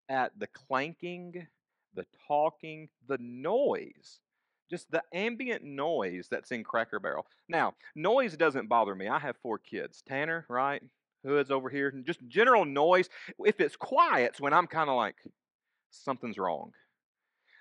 At 0.09 0.31
the 0.37 0.47
clanking, 0.47 1.47
the 1.93 2.05
talking, 2.27 2.89
the 3.07 3.17
noise 3.19 4.19
just 4.71 4.89
the 4.89 5.03
ambient 5.13 5.63
noise 5.63 6.27
that's 6.31 6.51
in 6.51 6.63
Cracker 6.63 6.99
Barrel. 6.99 7.27
Now, 7.49 7.75
noise 7.95 8.35
doesn't 8.37 8.69
bother 8.69 8.95
me. 8.95 9.07
I 9.07 9.19
have 9.19 9.35
four 9.43 9.59
kids. 9.59 10.01
Tanner, 10.07 10.45
right? 10.49 10.81
Hood's 11.23 11.51
over 11.51 11.69
here. 11.69 11.91
Just 12.03 12.25
general 12.27 12.65
noise. 12.65 13.09
If 13.45 13.59
it's 13.59 13.75
quiet, 13.75 14.31
it's 14.31 14.41
when 14.41 14.53
I'm 14.53 14.65
kind 14.65 14.89
of 14.89 14.95
like, 14.95 15.15
something's 15.91 16.37
wrong. 16.37 16.71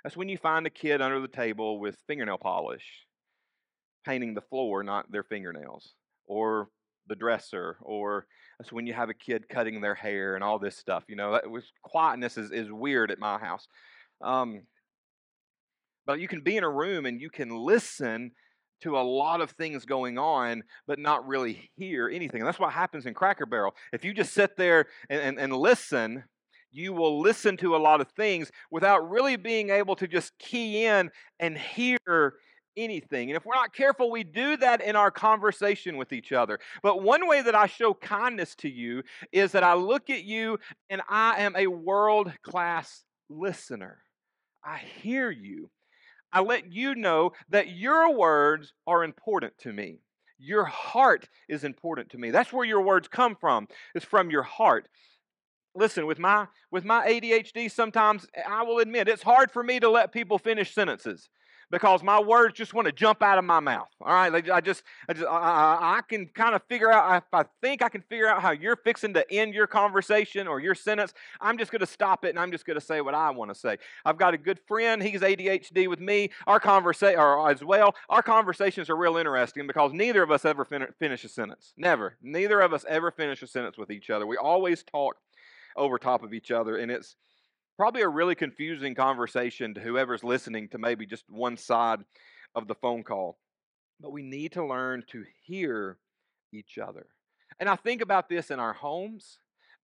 That's 0.03 0.17
when 0.17 0.29
you 0.31 0.39
find 0.39 0.67
a 0.67 0.71
kid 0.71 1.03
under 1.03 1.21
the 1.21 1.29
table 1.29 1.79
with 1.79 1.99
fingernail 2.07 2.39
polish, 2.39 2.85
painting 4.07 4.33
the 4.33 4.41
floor, 4.41 4.83
not 4.83 5.11
their 5.13 5.25
fingernails, 5.25 5.93
or 6.27 6.69
the 7.09 7.17
dresser, 7.17 7.77
or 7.83 8.27
that's 8.59 8.73
when 8.73 8.87
you 8.87 8.95
have 8.95 9.11
a 9.11 9.15
kid 9.15 9.49
cutting 9.49 9.81
their 9.81 9.97
hair 9.97 10.37
and 10.37 10.45
all 10.45 10.59
this 10.59 10.77
stuff. 10.77 11.05
You 11.09 11.17
know, 11.17 11.33
that 11.33 11.51
was, 11.51 11.65
quietness 11.83 12.39
is, 12.39 12.51
is 12.51 12.71
weird 12.71 13.11
at 13.11 13.19
my 13.19 13.37
house. 13.37 13.67
Um, 14.23 14.63
but 16.11 16.19
you 16.19 16.27
can 16.27 16.41
be 16.41 16.57
in 16.57 16.65
a 16.65 16.69
room 16.69 17.07
and 17.07 17.21
you 17.21 17.31
can 17.31 17.51
listen 17.51 18.33
to 18.81 18.99
a 18.99 19.01
lot 19.01 19.41
of 19.41 19.53
things 19.53 19.85
going 19.85 20.19
on, 20.19 20.65
but 20.89 20.99
not 20.99 21.25
really 21.25 21.71
hear 21.77 22.09
anything. 22.09 22.41
And 22.41 22.49
that's 22.49 22.59
what 22.59 22.73
happens 22.73 23.07
in 23.07 23.15
Cracker 23.15 23.47
Barrel. 23.47 23.77
If 23.93 24.05
you 24.05 24.13
just 24.13 24.33
sit 24.33 24.57
there 24.57 24.87
and, 25.09 25.21
and, 25.21 25.39
and 25.39 25.57
listen, 25.57 26.25
you 26.73 26.93
will 26.93 27.21
listen 27.21 27.57
to 27.59 27.77
a 27.77 27.79
lot 27.79 28.01
of 28.01 28.09
things 28.17 28.51
without 28.73 29.09
really 29.09 29.37
being 29.37 29.71
able 29.71 29.95
to 29.95 30.09
just 30.09 30.37
key 30.41 30.85
in 30.85 31.13
and 31.39 31.57
hear 31.57 32.35
anything. 32.77 33.31
And 33.31 33.37
if 33.37 33.45
we're 33.45 33.55
not 33.55 33.73
careful, 33.73 34.11
we 34.11 34.25
do 34.25 34.57
that 34.57 34.83
in 34.83 34.97
our 34.97 35.13
conversation 35.13 35.97
with 35.97 36.13
each 36.13 36.33
other. 36.33 36.59
But 36.83 37.05
one 37.05 37.29
way 37.29 37.41
that 37.41 37.55
I 37.55 37.69
show 37.69 37.95
kindness 37.95 38.57
to 38.57 38.69
you 38.69 39.05
is 39.31 39.53
that 39.53 39.63
I 39.63 39.75
look 39.75 40.11
at 40.11 40.25
you 40.25 40.59
and 40.89 41.03
I 41.09 41.43
am 41.43 41.55
a 41.55 41.69
world 41.69 42.33
class 42.43 43.05
listener. 43.29 43.99
I 44.65 44.79
hear 44.79 45.31
you. 45.31 45.71
I 46.33 46.41
let 46.41 46.73
you 46.73 46.95
know 46.95 47.33
that 47.49 47.71
your 47.71 48.15
words 48.15 48.73
are 48.87 49.05
important 49.05 49.57
to 49.59 49.73
me. 49.73 50.01
Your 50.39 50.65
heart 50.65 51.29
is 51.49 51.65
important 51.65 52.11
to 52.11 52.19
me. 52.19 52.31
That's 52.31 52.53
where 52.53 52.65
your 52.65 52.81
words 52.81 53.09
come 53.09 53.37
from. 53.37 53.69
It's 53.95 54.05
from 54.05 54.31
your 54.31 54.43
heart. 54.43 54.89
Listen, 55.75 56.07
with 56.07 56.19
my 56.19 56.47
with 56.71 56.85
my 56.85 57.07
ADHD 57.07 57.71
sometimes 57.71 58.27
eh, 58.35 58.43
I 58.49 58.63
will 58.63 58.79
admit 58.79 59.09
it's 59.09 59.23
hard 59.23 59.53
for 59.53 59.63
me 59.63 59.79
to 59.81 59.89
let 59.89 60.13
people 60.13 60.39
finish 60.39 60.75
sentences 60.75 61.29
because 61.71 62.03
my 62.03 62.21
words 62.21 62.55
just 62.57 62.75
want 62.75 62.87
to 62.87 62.93
jump 62.93 63.23
out 63.23 63.39
of 63.39 63.45
my 63.45 63.61
mouth. 63.61 63.89
All 64.01 64.13
right, 64.13 64.33
like 64.33 64.51
I 64.51 64.61
just, 64.61 64.83
I 65.09 65.13
just, 65.13 65.27
I, 65.27 65.99
I 65.99 66.01
can 66.09 66.27
kind 66.27 66.55
of 66.55 66.63
figure 66.69 66.93
out. 66.93 67.17
If 67.17 67.25
I 67.33 67.45
think 67.61 67.83
I 67.83 67.89
can 67.89 68.03
figure 68.03 68.29
out 68.29 68.43
how 68.43 68.51
you're 68.51 68.77
fixing 68.77 69.15
to 69.15 69.33
end 69.33 69.55
your 69.55 69.67
conversation 69.67 70.47
or 70.47 70.61
your 70.61 70.75
sentence, 70.75 71.15
I'm 71.41 71.59
just 71.59 71.71
going 71.71 71.81
to 71.81 71.87
stop 71.87 72.25
it 72.25 72.31
and 72.31 72.39
I'm 72.39 72.51
just 72.51 72.67
going 72.67 72.79
to 72.79 72.85
say 72.85 73.01
what 73.01 73.15
I 73.15 73.31
want 73.31 73.51
to 73.53 73.55
say. 73.55 73.79
I've 74.05 74.19
got 74.19 74.35
a 74.35 74.39
good 74.39 74.59
friend. 74.67 75.03
He's 75.03 75.21
ADHD 75.21 75.89
with 75.89 76.01
me. 76.01 76.31
Our 76.47 76.61
conversation, 76.61 77.19
or 77.21 77.51
as 77.51 77.63
well, 77.63 77.95
our 78.09 78.23
conversations 78.23 78.91
are 78.91 78.97
real 78.97 79.17
interesting 79.17 79.67
because 79.67 79.93
neither 79.93 80.23
of 80.23 80.31
us 80.31 80.45
ever 80.45 80.65
fin- 80.65 80.89
finish 80.99 81.25
a 81.25 81.29
sentence. 81.29 81.73
Never. 81.77 82.17
Neither 82.23 82.61
of 82.61 82.73
us 82.73 82.85
ever 82.89 83.11
finish 83.11 83.43
a 83.43 83.47
sentence 83.47 83.79
with 83.79 83.91
each 83.91 84.11
other. 84.11 84.27
We 84.27 84.37
always 84.37 84.83
talk 84.83 85.17
over 85.77 85.99
top 85.99 86.23
of 86.23 86.35
each 86.35 86.51
other, 86.51 86.77
and 86.77 86.91
it's 86.91 87.17
probably 87.81 88.03
a 88.03 88.09
really 88.09 88.35
confusing 88.35 88.95
conversation 88.95 89.73
to 89.73 89.81
whoever's 89.81 90.23
listening 90.23 90.69
to 90.69 90.77
maybe 90.77 91.07
just 91.07 91.25
one 91.31 91.57
side 91.57 92.01
of 92.55 92.69
the 92.69 92.75
phone 92.75 93.03
call. 93.03 93.39
But 94.03 94.13
we 94.13 94.23
need 94.23 94.53
to 94.53 94.67
learn 94.67 95.03
to 95.13 95.25
hear 95.47 95.97
each 96.53 96.77
other. 96.77 97.07
And 97.59 97.71
I 97.71 97.77
think 97.77 98.03
about 98.03 98.29
this 98.29 98.51
in 98.51 98.61
our 98.61 98.75
homes 98.75 99.39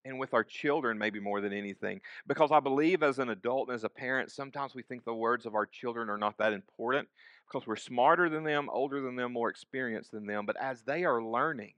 and 0.05 0.19
with 0.19 0.35
our 0.35 0.45
children, 0.45 0.99
maybe 0.99 1.21
more 1.21 1.41
than 1.41 1.55
anything, 1.55 2.03
because 2.27 2.53
I 2.53 2.61
believe 2.61 3.03
as 3.03 3.19
an 3.19 3.31
adult 3.31 3.69
and 3.69 3.75
as 3.75 3.85
a 3.85 3.89
parent, 3.89 4.31
sometimes 4.31 4.75
we 4.75 4.83
think 4.83 5.07
the 5.07 5.15
words 5.15 5.47
of 5.47 5.55
our 5.55 5.65
children 5.65 6.11
are 6.11 6.19
not 6.19 6.37
that 6.37 6.53
important 6.53 7.09
because 7.51 7.67
we're 7.67 7.77
smarter 7.77 8.29
than 8.29 8.45
them, 8.45 8.69
older 8.71 9.01
than 9.01 9.17
them, 9.17 9.33
more 9.33 9.49
experienced 9.49 10.11
than 10.11 10.27
them. 10.27 10.45
But 10.45 10.61
as 10.61 10.83
they 10.83 11.05
are 11.05 11.25
learning, 11.25 11.73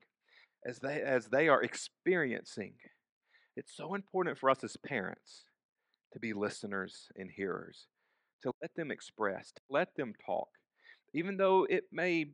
as 0.67 0.81
they 0.81 1.01
as 1.01 1.27
they 1.27 1.47
are 1.47 1.63
experiencing, 1.63 2.73
it's 3.55 3.73
so 3.73 3.95
important 3.95 4.37
for 4.37 4.51
us 4.51 4.65
as 4.65 4.77
parents 4.79 5.45
to 6.13 6.19
be 6.19 6.33
listeners 6.33 7.09
and 7.17 7.31
hearers, 7.31 7.87
to 8.43 8.53
let 8.63 8.75
them 8.75 8.91
express, 8.91 9.53
to 9.53 9.63
let 9.71 9.95
them 9.97 10.15
talk, 10.25 10.49
even 11.15 11.37
though 11.37 11.67
it 11.69 11.85
may 11.93 12.31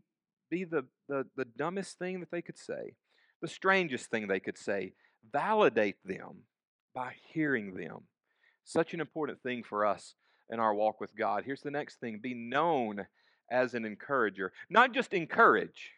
be 0.51 0.65
the, 0.65 0.85
the, 1.09 1.25
the 1.37 1.45
dumbest 1.45 1.99
thing 1.99 2.21
that 2.21 2.31
they 2.31 2.43
could 2.43 2.59
say, 2.59 2.95
the 3.43 3.49
strangest 3.49 4.11
thing 4.11 4.27
they 4.27 4.41
could 4.41 4.59
say. 4.59 4.93
Validate 5.33 5.97
them 6.05 6.43
by 6.95 7.15
hearing 7.33 7.75
them. 7.75 8.03
Such 8.65 8.95
an 8.95 9.01
important 9.01 9.43
thing 9.43 9.63
for 9.63 9.87
us 9.87 10.15
in 10.51 10.61
our 10.61 10.75
walk 10.75 11.01
with 11.01 11.17
God. 11.17 11.45
Here's 11.45 11.63
the 11.63 11.71
next 11.71 11.99
thing 11.99 12.21
be 12.23 12.35
known 12.35 13.07
as 13.51 13.75
an 13.75 13.85
encourager. 13.85 14.53
Not 14.71 14.93
just 14.93 15.13
encourage, 15.13 15.91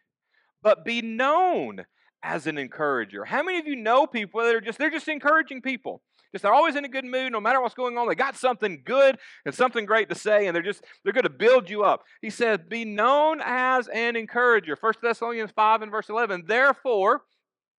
but 0.63 0.85
be 0.85 1.03
known 1.03 1.85
as 2.23 2.47
an 2.47 2.59
encourager. 2.59 3.25
How 3.25 3.43
many 3.43 3.59
of 3.59 3.67
you 3.67 3.77
know 3.77 4.07
people 4.07 4.43
that 4.43 4.55
are 4.55 4.61
just 4.61 4.79
they're 4.79 4.91
just 4.91 5.09
encouraging 5.09 5.63
people? 5.63 6.03
Just 6.33 6.43
they're 6.43 6.53
always 6.53 6.77
in 6.77 6.85
a 6.85 6.89
good 6.89 7.05
mood, 7.05 7.33
no 7.33 7.41
matter 7.41 7.61
what's 7.61 7.75
going 7.75 7.97
on. 7.97 8.09
They 8.09 8.15
got 8.15 8.37
something 8.37 8.83
good 8.85 9.17
and 9.45 9.55
something 9.55 9.87
great 9.87 10.09
to 10.09 10.15
say, 10.15 10.47
and 10.47 10.55
they're 10.55 10.63
just 10.63 10.85
they're 11.05 11.13
going 11.13 11.25
to 11.25 11.31
build 11.31 11.71
you 11.71 11.85
up. 11.85 12.03
He 12.21 12.31
says, 12.31 12.59
"Be 12.69 12.85
known 12.85 13.41
as 13.45 13.89
an 13.89 14.17
encourager." 14.17 14.77
First 14.77 15.01
Thessalonians 15.01 15.53
five 15.55 15.83
and 15.83 15.91
verse 15.91 16.09
eleven. 16.09 16.45
Therefore, 16.47 17.23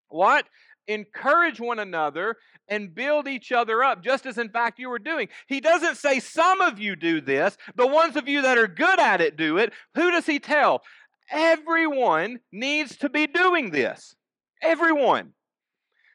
what? 0.08 0.45
Encourage 0.88 1.60
one 1.60 1.80
another 1.80 2.38
and 2.69 2.95
build 2.95 3.28
each 3.28 3.52
other 3.52 3.84
up, 3.84 4.02
just 4.02 4.26
as 4.26 4.38
in 4.38 4.50
fact 4.50 4.80
you 4.80 4.89
were 4.89 5.00
doing. 5.00 5.28
He 5.47 5.60
doesn't 5.60 5.97
say 5.97 6.21
some 6.21 6.62
of 6.62 6.80
you 6.80 6.95
do 6.95 7.19
this, 7.19 7.58
the 7.76 7.86
ones 7.86 8.15
of 8.15 8.30
you 8.30 8.41
that 8.43 8.58
are 8.58 8.67
good 8.67 9.00
at 9.00 9.19
it 9.19 9.36
do 9.36 9.58
it. 9.58 9.73
Who 9.95 10.12
does 10.12 10.26
he 10.26 10.39
tell? 10.39 10.84
Everyone 11.30 12.39
needs 12.54 12.95
to 12.97 13.10
be 13.10 13.28
doing 13.28 13.71
this. 13.71 14.15
Everyone. 14.62 15.34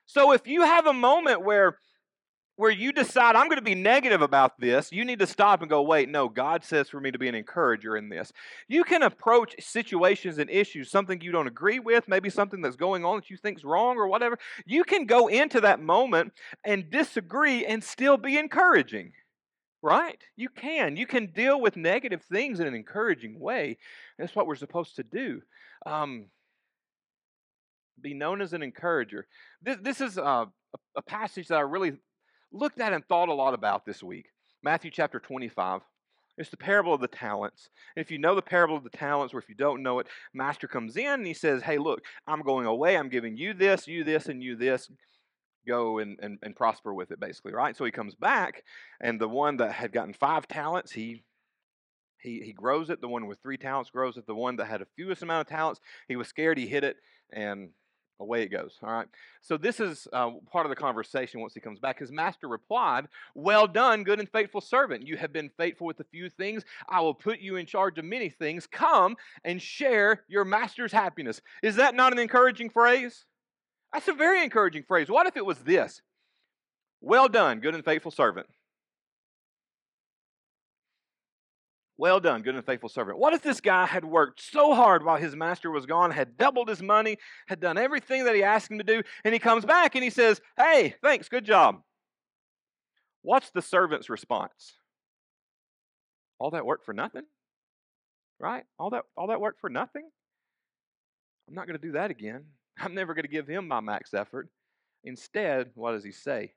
So 0.07 0.33
if 0.33 0.47
you 0.47 0.63
have 0.63 0.87
a 0.87 0.93
moment 0.93 1.45
where 1.45 1.79
where 2.57 2.71
you 2.71 2.93
decide 2.93 3.35
I'm 3.35 3.47
going 3.47 3.57
to 3.57 3.63
be 3.63 3.75
negative 3.75 4.21
about 4.21 4.61
this, 4.61 4.93
you 4.93 5.05
need 5.05 5.19
to 5.21 5.27
stop 5.27 5.63
and 5.63 5.71
go, 5.71 5.83
wait, 5.83 6.09
no, 6.09 6.29
God 6.29 6.65
says 6.65 6.89
for 6.89 7.01
me 7.01 7.11
to 7.11 7.19
be 7.19 7.29
an 7.29 7.35
encourager 7.35 7.97
in 7.97 8.09
this. 8.09 8.31
You 8.69 8.85
can 8.85 9.03
approach 9.03 9.55
situations 9.59 10.39
and 10.39 10.51
issues, 10.51 10.91
something 10.91 11.21
you 11.21 11.33
don't 11.33 11.47
agree 11.47 11.79
with, 11.79 12.09
maybe 12.09 12.29
something 12.29 12.61
that's 12.61 12.77
going 12.77 13.05
on 13.05 13.17
that 13.17 13.31
you 13.31 13.37
think's 13.37 13.65
wrong 13.65 13.97
or 13.97 14.07
whatever. 14.07 14.39
You 14.67 14.85
can 14.85 15.07
go 15.07 15.29
into 15.29 15.63
that 15.63 15.81
moment 15.81 16.35
and 16.65 16.91
disagree 16.91 17.65
and 17.65 17.83
still 17.83 18.19
be 18.19 18.37
encouraging. 18.37 19.13
Right? 19.85 20.23
You 20.37 20.49
can. 20.49 20.97
You 20.97 21.09
can 21.09 21.33
deal 21.33 21.61
with 21.61 21.77
negative 21.77 22.23
things 22.23 22.61
in 22.61 22.69
an 22.69 22.75
encouraging 22.75 23.41
way. 23.41 23.79
That's 24.17 24.37
what 24.37 24.47
we're 24.47 24.55
supposed 24.55 24.95
to 24.97 25.03
do. 25.03 25.43
Um, 25.85 26.27
be 28.01 28.15
known 28.15 28.41
as 28.41 28.53
an 28.53 28.63
encourager. 28.63 29.27
This, 29.63 29.77
this 29.81 30.01
is 30.01 30.19
uh, 30.19 30.47
a, 30.47 30.79
a 30.97 31.03
passage 31.03 31.49
that 31.49 31.59
I 31.59 31.63
really 31.63 31.95
looked 32.53 32.81
at 32.81 32.93
and 32.93 33.05
thought 33.07 33.29
a 33.29 33.35
lot 33.35 33.55
about 33.55 33.85
this 33.85 34.03
week. 34.03 34.27
Matthew 34.63 34.91
chapter 34.91 35.19
25. 35.19 35.83
It's 36.39 36.51
the 36.51 36.57
parable 36.57 36.95
of 36.95 37.01
the 37.01 37.09
talents. 37.09 37.69
And 37.95 38.05
if 38.05 38.11
you 38.11 38.19
know 38.19 38.35
the 38.35 38.43
parable 38.43 38.77
of 38.77 38.85
the 38.85 38.91
talents, 38.91 39.35
or 39.35 39.39
if 39.39 39.49
you 39.49 39.55
don't 39.55 39.83
know 39.83 39.99
it, 39.99 40.07
Master 40.33 40.67
comes 40.67 40.97
in 40.97 41.07
and 41.07 41.27
he 41.27 41.35
says, 41.35 41.63
Hey, 41.63 41.79
look, 41.79 42.03
I'm 42.27 42.43
going 42.43 42.67
away. 42.67 42.97
I'm 42.97 43.11
giving 43.11 43.37
you 43.37 43.53
this, 43.53 43.87
you 43.87 44.03
this, 44.03 44.27
and 44.27 44.43
you 44.43 44.57
this. 44.57 44.91
Go 45.69 45.99
and, 45.99 46.19
and, 46.23 46.39
and 46.43 46.57
prosper 46.57 46.93
with 46.95 47.13
it, 47.13 47.21
basically, 47.21 47.53
right? 47.53 47.77
So 47.77 47.85
he 47.85 47.93
comes 47.93 48.17
back, 48.17 48.65
and 49.01 49.21
the 49.21 49.29
one 49.29 49.59
that 49.59 49.73
had 49.73 49.93
gotten 49.93 50.13
five 50.13 50.49
talents, 50.49 50.91
he 50.91 51.23
he, 52.23 52.41
he 52.41 52.53
grows 52.53 52.89
it. 52.89 53.01
The 53.01 53.09
one 53.09 53.27
with 53.27 53.41
three 53.43 53.57
talents 53.57 53.91
grows 53.91 54.17
it. 54.17 54.27
The 54.27 54.35
one 54.35 54.57
that 54.57 54.67
had 54.67 54.81
a 54.81 54.87
fewest 54.97 55.23
amount 55.23 55.47
of 55.47 55.53
talents, 55.53 55.81
he 56.09 56.17
was 56.17 56.29
scared, 56.29 56.57
he 56.57 56.67
hit 56.67 56.85
it, 56.85 56.97
and 57.33 57.71
away 58.23 58.43
it 58.43 58.49
goes. 58.49 58.79
All 58.83 58.93
right. 58.93 59.09
So 59.41 59.57
this 59.57 59.81
is 59.81 60.09
uh, 60.13 60.31
part 60.51 60.65
of 60.65 60.71
the 60.71 60.77
conversation 60.77 61.41
once 61.41 61.55
he 61.55 61.61
comes 61.61 61.79
back. 61.79 61.99
His 61.99 62.11
master 62.11 62.49
replied, 62.49 63.09
"Well 63.35 63.67
done, 63.67 64.05
good 64.05 64.19
and 64.19 64.29
faithful 64.29 64.61
servant. 64.61 65.07
You 65.07 65.17
have 65.17 65.33
been 65.33 65.51
faithful 65.57 65.87
with 65.87 66.01
a 66.01 66.05
few 66.05 66.31
things. 66.31 66.65
I 66.89 67.01
will 67.01 67.15
put 67.15 67.41
you 67.41 67.57
in 67.57 67.67
charge 67.67 67.99
of 67.99 68.05
many 68.05 68.31
things. 68.31 68.67
Come 68.67 69.17
and 69.45 69.61
share 69.61 70.25
your 70.29 70.45
master's 70.45 70.93
happiness." 70.93 71.41
Is 71.63 71.77
that 71.77 71.95
not 71.95 72.13
an 72.13 72.19
encouraging 72.19 72.71
phrase? 72.71 73.27
That's 73.93 74.09
a 74.09 74.15
very 74.15 74.43
encouraging 74.43 74.85
phrase. 74.85 75.11
What 75.11 75.27
if 75.27 75.37
it 75.37 75.45
was 75.45 75.59
this? 75.59 76.01
Well 77.01 77.29
done, 77.29 77.61
good 77.61 77.75
and 77.75 77.85
faithful 77.85 78.13
servant. 78.13 78.47
Well 82.03 82.19
done, 82.19 82.43
good 82.43 82.57
and 82.57 82.67
faithful 82.67 82.89
servant. 82.89 83.21
What 83.21 83.33
if 83.33 83.43
this 83.43 83.61
guy 83.61 83.87
had 83.87 84.05
worked 84.05 84.43
so 84.43 84.75
hard 84.75 85.05
while 85.05 85.19
his 85.19 85.37
master 85.37 85.71
was 85.71 85.87
gone, 85.87 86.11
had 86.11 86.37
doubled 86.37 86.69
his 86.69 86.83
money, 86.83 87.17
had 87.47 87.61
done 87.61 87.79
everything 87.79 88.25
that 88.25 88.35
he 88.35 88.43
asked 88.43 88.73
him 88.73 88.79
to 88.79 88.85
do, 88.85 89.05
and 89.23 89.33
he 89.33 89.39
comes 89.39 89.65
back 89.65 89.95
and 89.95 90.03
he 90.03 90.11
says, 90.11 90.41
Hey, 90.57 90.97
thanks, 91.01 91.29
good 91.29 91.45
job. 91.45 91.81
What's 93.23 93.51
the 93.51 93.63
servant's 93.63 94.11
response? 94.11 94.73
All 96.41 96.51
that 96.51 96.67
work 96.67 96.85
for 96.85 96.93
nothing? 96.93 97.23
Right? 98.41 98.65
All 98.81 98.91
that 98.91 99.05
all 99.17 99.29
that 99.29 99.41
work 99.41 99.61
for 99.61 99.71
nothing? 99.71 100.11
I'm 101.47 101.55
not 101.55 101.69
going 101.69 101.79
to 101.79 101.87
do 101.87 101.93
that 101.93 102.11
again. 102.11 102.47
I'm 102.81 102.97
never 102.97 103.15
going 103.15 103.27
to 103.27 103.31
give 103.31 103.47
him 103.47 103.69
my 103.69 103.79
max 103.79 104.13
effort. 104.13 104.49
Instead, 105.05 105.71
what 105.77 105.93
does 105.93 106.03
he 106.03 106.11
say? 106.11 106.55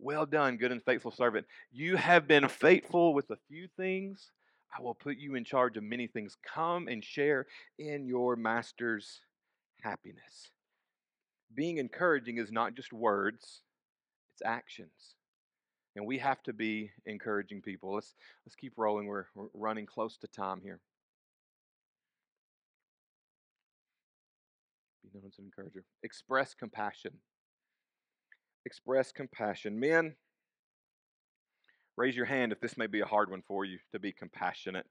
Well 0.00 0.26
done, 0.26 0.56
good 0.56 0.72
and 0.72 0.82
faithful 0.82 1.12
servant. 1.12 1.46
You 1.70 1.94
have 1.94 2.26
been 2.26 2.48
faithful 2.48 3.14
with 3.14 3.30
a 3.30 3.38
few 3.48 3.68
things. 3.76 4.32
I 4.76 4.82
will 4.82 4.94
put 4.94 5.16
you 5.16 5.34
in 5.34 5.44
charge 5.44 5.76
of 5.76 5.82
many 5.82 6.06
things. 6.06 6.36
Come 6.44 6.88
and 6.88 7.02
share 7.02 7.46
in 7.78 8.06
your 8.06 8.36
master's 8.36 9.20
happiness. 9.82 10.50
Being 11.54 11.78
encouraging 11.78 12.38
is 12.38 12.52
not 12.52 12.74
just 12.74 12.92
words, 12.92 13.62
it's 14.34 14.42
actions. 14.44 15.14
And 15.96 16.06
we 16.06 16.18
have 16.18 16.42
to 16.44 16.52
be 16.52 16.90
encouraging 17.06 17.62
people. 17.62 17.94
Let's, 17.94 18.14
let's 18.46 18.54
keep 18.54 18.74
rolling. 18.76 19.06
We're, 19.06 19.24
we're 19.34 19.48
running 19.54 19.86
close 19.86 20.16
to 20.18 20.28
time 20.28 20.60
here. 20.62 20.80
Be 25.02 25.10
known 25.12 25.24
as 25.26 25.38
an 25.38 25.46
encourager. 25.46 25.84
Express 26.04 26.54
compassion. 26.54 27.14
Express 28.64 29.10
compassion. 29.10 29.80
Men, 29.80 30.14
Raise 31.98 32.14
your 32.14 32.26
hand 32.26 32.52
if 32.52 32.60
this 32.60 32.78
may 32.78 32.86
be 32.86 33.00
a 33.00 33.04
hard 33.04 33.28
one 33.28 33.42
for 33.42 33.64
you 33.64 33.78
to 33.90 33.98
be 33.98 34.12
compassionate. 34.12 34.86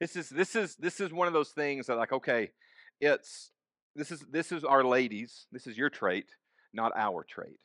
This 0.00 0.14
is 0.14 0.28
this 0.28 0.54
is 0.54 0.76
this 0.76 1.00
is 1.00 1.12
one 1.12 1.26
of 1.26 1.32
those 1.32 1.48
things 1.48 1.88
that 1.88 1.96
like 1.96 2.12
okay, 2.12 2.52
it's 3.00 3.50
this 3.96 4.12
is 4.12 4.24
this 4.30 4.52
is 4.52 4.62
our 4.62 4.84
ladies. 4.84 5.48
This 5.50 5.66
is 5.66 5.76
your 5.76 5.90
trait, 5.90 6.26
not 6.72 6.92
our 6.96 7.24
trait. 7.24 7.58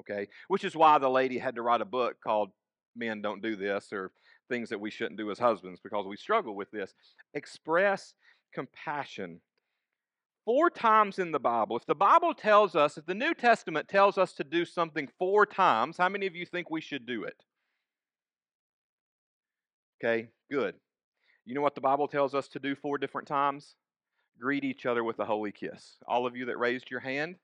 Okay? 0.00 0.26
Which 0.48 0.64
is 0.64 0.74
why 0.74 0.98
the 0.98 1.08
lady 1.08 1.38
had 1.38 1.54
to 1.54 1.62
write 1.62 1.80
a 1.80 1.84
book 1.84 2.16
called 2.20 2.50
Men 2.96 3.22
Don't 3.22 3.40
Do 3.40 3.54
This 3.54 3.92
or 3.92 4.10
things 4.48 4.70
that 4.70 4.80
we 4.80 4.90
shouldn't 4.90 5.18
do 5.18 5.30
as 5.30 5.38
husbands 5.38 5.78
because 5.80 6.04
we 6.04 6.16
struggle 6.16 6.56
with 6.56 6.72
this. 6.72 6.94
Express 7.34 8.12
compassion. 8.52 9.40
Four 10.44 10.68
times 10.68 11.20
in 11.20 11.30
the 11.30 11.38
Bible. 11.38 11.76
If 11.76 11.86
the 11.86 11.94
Bible 11.94 12.34
tells 12.34 12.74
us, 12.74 12.98
if 12.98 13.06
the 13.06 13.14
New 13.14 13.34
Testament 13.34 13.86
tells 13.86 14.18
us 14.18 14.32
to 14.32 14.42
do 14.42 14.64
something 14.64 15.08
four 15.16 15.46
times, 15.46 15.96
how 15.96 16.08
many 16.08 16.26
of 16.26 16.34
you 16.34 16.44
think 16.44 16.72
we 16.72 16.80
should 16.80 17.06
do 17.06 17.22
it? 17.22 17.36
Okay, 20.02 20.28
good. 20.50 20.74
You 21.46 21.54
know 21.54 21.62
what 21.62 21.74
the 21.74 21.80
Bible 21.80 22.08
tells 22.08 22.34
us 22.34 22.48
to 22.48 22.58
do 22.58 22.74
four 22.74 22.98
different 22.98 23.26
times? 23.26 23.76
Greet 24.38 24.64
each 24.64 24.84
other 24.84 25.02
with 25.02 25.18
a 25.20 25.24
holy 25.24 25.52
kiss. 25.52 25.96
All 26.06 26.26
of 26.26 26.36
you 26.36 26.46
that 26.46 26.58
raised 26.58 26.90
your 26.90 27.00
hand, 27.00 27.36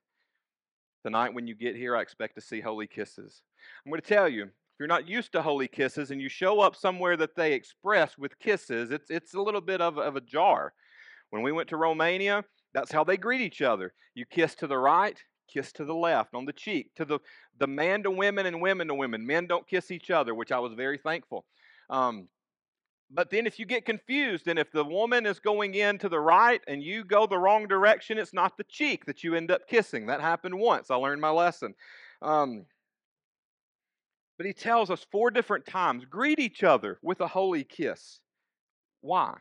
tonight 1.03 1.33
when 1.33 1.47
you 1.47 1.55
get 1.55 1.77
here, 1.77 1.97
I 1.97 2.03
expect 2.03 2.35
to 2.35 2.41
see 2.41 2.61
holy 2.61 2.87
kisses. 2.87 3.43
I'm 3.85 3.91
going 3.91 4.01
to 4.01 4.07
tell 4.07 4.29
you, 4.29 4.45
if 4.45 4.79
you're 4.79 4.89
not 4.89 5.09
used 5.09 5.33
to 5.33 5.43
holy 5.43 5.69
kisses 5.69 6.11
and 6.11 6.21
you 6.21 6.29
show 6.29 6.61
up 6.61 6.77
somewhere 6.77 7.17
that 7.17 7.37
they 7.37 7.53
express 7.55 8.19
with 8.19 8.39
kisses, 8.39 8.91
it's, 8.91 9.11
it's 9.11 9.35
a 9.35 9.41
little 9.41 9.61
bit 9.61 9.81
of, 9.81 9.99
of 9.99 10.17
a 10.17 10.21
jar. 10.21 10.75
When 11.31 11.43
we 11.43 11.53
went 11.53 11.69
to 11.71 11.77
Romania, 11.77 12.45
that's 12.75 12.93
how 12.93 13.05
they 13.05 13.17
greet 13.17 13.41
each 13.41 13.63
other. 13.63 13.95
You 14.15 14.27
kiss 14.27 14.55
to 14.57 14.67
the 14.67 14.79
right, 14.79 15.19
kiss 15.49 15.73
to 15.73 15.85
the 15.85 15.95
left, 15.95 16.35
on 16.35 16.45
the 16.45 16.53
cheek, 16.53 16.91
to 16.97 17.05
the, 17.05 17.19
the 17.59 17.67
man 17.67 18.03
to 18.03 18.11
women 18.11 18.47
and 18.47 18.61
women 18.61 18.89
to 18.89 18.95
women. 18.95 19.27
Men 19.27 19.47
don't 19.47 19.67
kiss 19.67 19.91
each 19.91 20.11
other, 20.11 20.35
which 20.35 20.53
I 20.53 20.59
was 20.59 20.75
very 20.75 20.99
thankful. 20.99 21.47
Um, 21.89 22.29
but 23.15 23.31
then 23.31 23.47
if 23.47 23.59
you 23.59 23.67
get 23.67 23.85
confused, 23.85 24.49
and 24.49 24.59
if 24.59 24.73
the 24.73 24.85
woman 24.85 25.27
is 25.27 25.39
going 25.39 25.75
in 25.75 25.99
to 25.99 26.09
the 26.09 26.21
right 26.21 26.63
and 26.67 26.83
you 26.83 27.05
go 27.05 27.27
the 27.27 27.39
wrong 27.39 27.69
direction, 27.69 28.19
it's 28.19 28.33
not 28.33 28.57
the 28.57 28.65
cheek 28.65 29.05
that 29.05 29.23
you 29.23 29.35
end 29.35 29.51
up 29.51 29.69
kissing. 29.69 30.07
That 30.07 30.21
happened 30.21 30.59
once. 30.59 30.91
I 30.91 30.95
learned 30.95 31.21
my 31.21 31.31
lesson. 31.31 31.75
Um, 32.23 32.65
but 34.39 34.47
he 34.47 34.55
tells 34.55 34.91
us 34.91 35.07
four 35.13 35.31
different 35.31 35.67
times 35.67 36.05
greet 36.05 36.39
each 36.39 36.63
other 36.63 36.99
with 37.03 37.21
a 37.21 37.29
holy 37.29 37.65
kiss. 37.65 38.21
Why? 39.03 39.35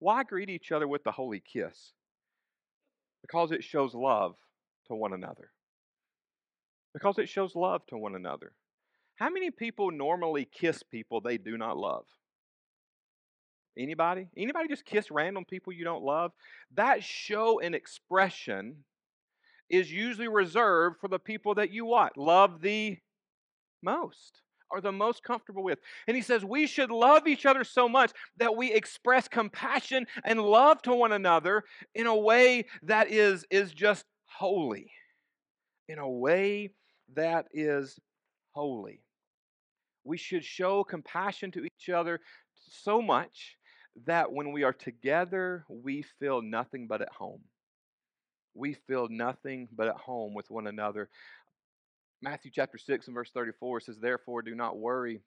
Why 0.00 0.24
greet 0.24 0.50
each 0.50 0.72
other 0.72 0.88
with 0.88 1.04
the 1.04 1.12
holy 1.12 1.40
kiss? 1.40 1.92
Because 3.22 3.52
it 3.52 3.62
shows 3.62 3.94
love 3.94 4.34
to 4.88 4.94
one 4.94 5.12
another. 5.12 5.50
Because 6.92 7.18
it 7.18 7.28
shows 7.28 7.54
love 7.54 7.82
to 7.86 7.96
one 7.96 8.14
another. 8.14 8.52
How 9.16 9.30
many 9.30 9.50
people 9.50 9.90
normally 9.90 10.44
kiss 10.44 10.82
people 10.82 11.20
they 11.20 11.38
do 11.38 11.56
not 11.56 11.76
love? 11.76 12.04
Anybody? 13.78 14.28
Anybody 14.36 14.68
just 14.68 14.84
kiss 14.84 15.10
random 15.10 15.44
people 15.44 15.72
you 15.72 15.84
don't 15.84 16.04
love? 16.04 16.32
That 16.74 17.02
show 17.02 17.60
and 17.60 17.74
expression 17.74 18.84
is 19.68 19.90
usually 19.90 20.28
reserved 20.28 20.98
for 21.00 21.08
the 21.08 21.18
people 21.18 21.54
that 21.54 21.70
you 21.70 21.84
what? 21.84 22.16
Love 22.16 22.60
the 22.60 22.98
most 23.82 24.42
or 24.70 24.80
the 24.80 24.92
most 24.92 25.22
comfortable 25.22 25.62
with. 25.62 25.78
And 26.06 26.16
he 26.16 26.22
says 26.22 26.44
we 26.44 26.66
should 26.66 26.90
love 26.90 27.26
each 27.26 27.46
other 27.46 27.64
so 27.64 27.88
much 27.88 28.12
that 28.36 28.56
we 28.56 28.72
express 28.72 29.28
compassion 29.28 30.06
and 30.24 30.40
love 30.40 30.82
to 30.82 30.94
one 30.94 31.12
another 31.12 31.64
in 31.94 32.06
a 32.06 32.16
way 32.16 32.66
that 32.82 33.10
is 33.10 33.46
is 33.50 33.72
just 33.72 34.04
holy. 34.24 34.90
In 35.88 35.98
a 35.98 36.08
way 36.08 36.70
that 37.14 37.46
is 37.52 37.98
holy. 38.52 39.02
We 40.06 40.16
should 40.16 40.44
show 40.44 40.84
compassion 40.84 41.50
to 41.52 41.64
each 41.64 41.88
other 41.88 42.20
so 42.54 43.02
much 43.02 43.56
that 44.04 44.32
when 44.32 44.52
we 44.52 44.62
are 44.62 44.72
together, 44.72 45.64
we 45.68 46.02
feel 46.20 46.42
nothing 46.42 46.86
but 46.86 47.02
at 47.02 47.12
home. 47.12 47.40
We 48.54 48.74
feel 48.86 49.08
nothing 49.10 49.68
but 49.74 49.88
at 49.88 49.96
home 49.96 50.32
with 50.32 50.50
one 50.50 50.68
another. 50.68 51.08
Matthew 52.22 52.50
chapter 52.54 52.78
6 52.78 53.08
and 53.08 53.14
verse 53.14 53.30
34 53.32 53.80
says, 53.80 53.98
Therefore, 53.98 54.42
do 54.42 54.54
not 54.54 54.78
worry 54.78 55.22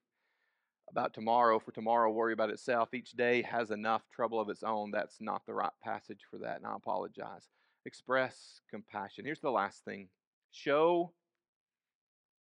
about 0.90 1.14
tomorrow, 1.14 1.60
for 1.60 1.72
tomorrow 1.72 2.10
worry 2.10 2.34
about 2.34 2.50
itself. 2.50 2.94
Each 2.94 3.12
day 3.12 3.42
has 3.44 3.72
enough 3.72 4.02
trouble 4.16 4.40
of 4.40 4.50
its 4.50 4.64
own. 4.64 4.92
That's 4.92 5.18
not 5.20 5.46
the 5.46 5.54
right 5.54 5.70
passage 5.84 6.22
for 6.32 6.38
that, 6.40 6.58
and 6.58 6.66
I 6.66 6.76
apologize. 6.76 7.50
Express 7.86 8.62
compassion. 8.72 9.26
Here's 9.26 9.42
the 9.42 9.52
last 9.52 9.84
thing 9.84 10.10
show. 10.52 11.12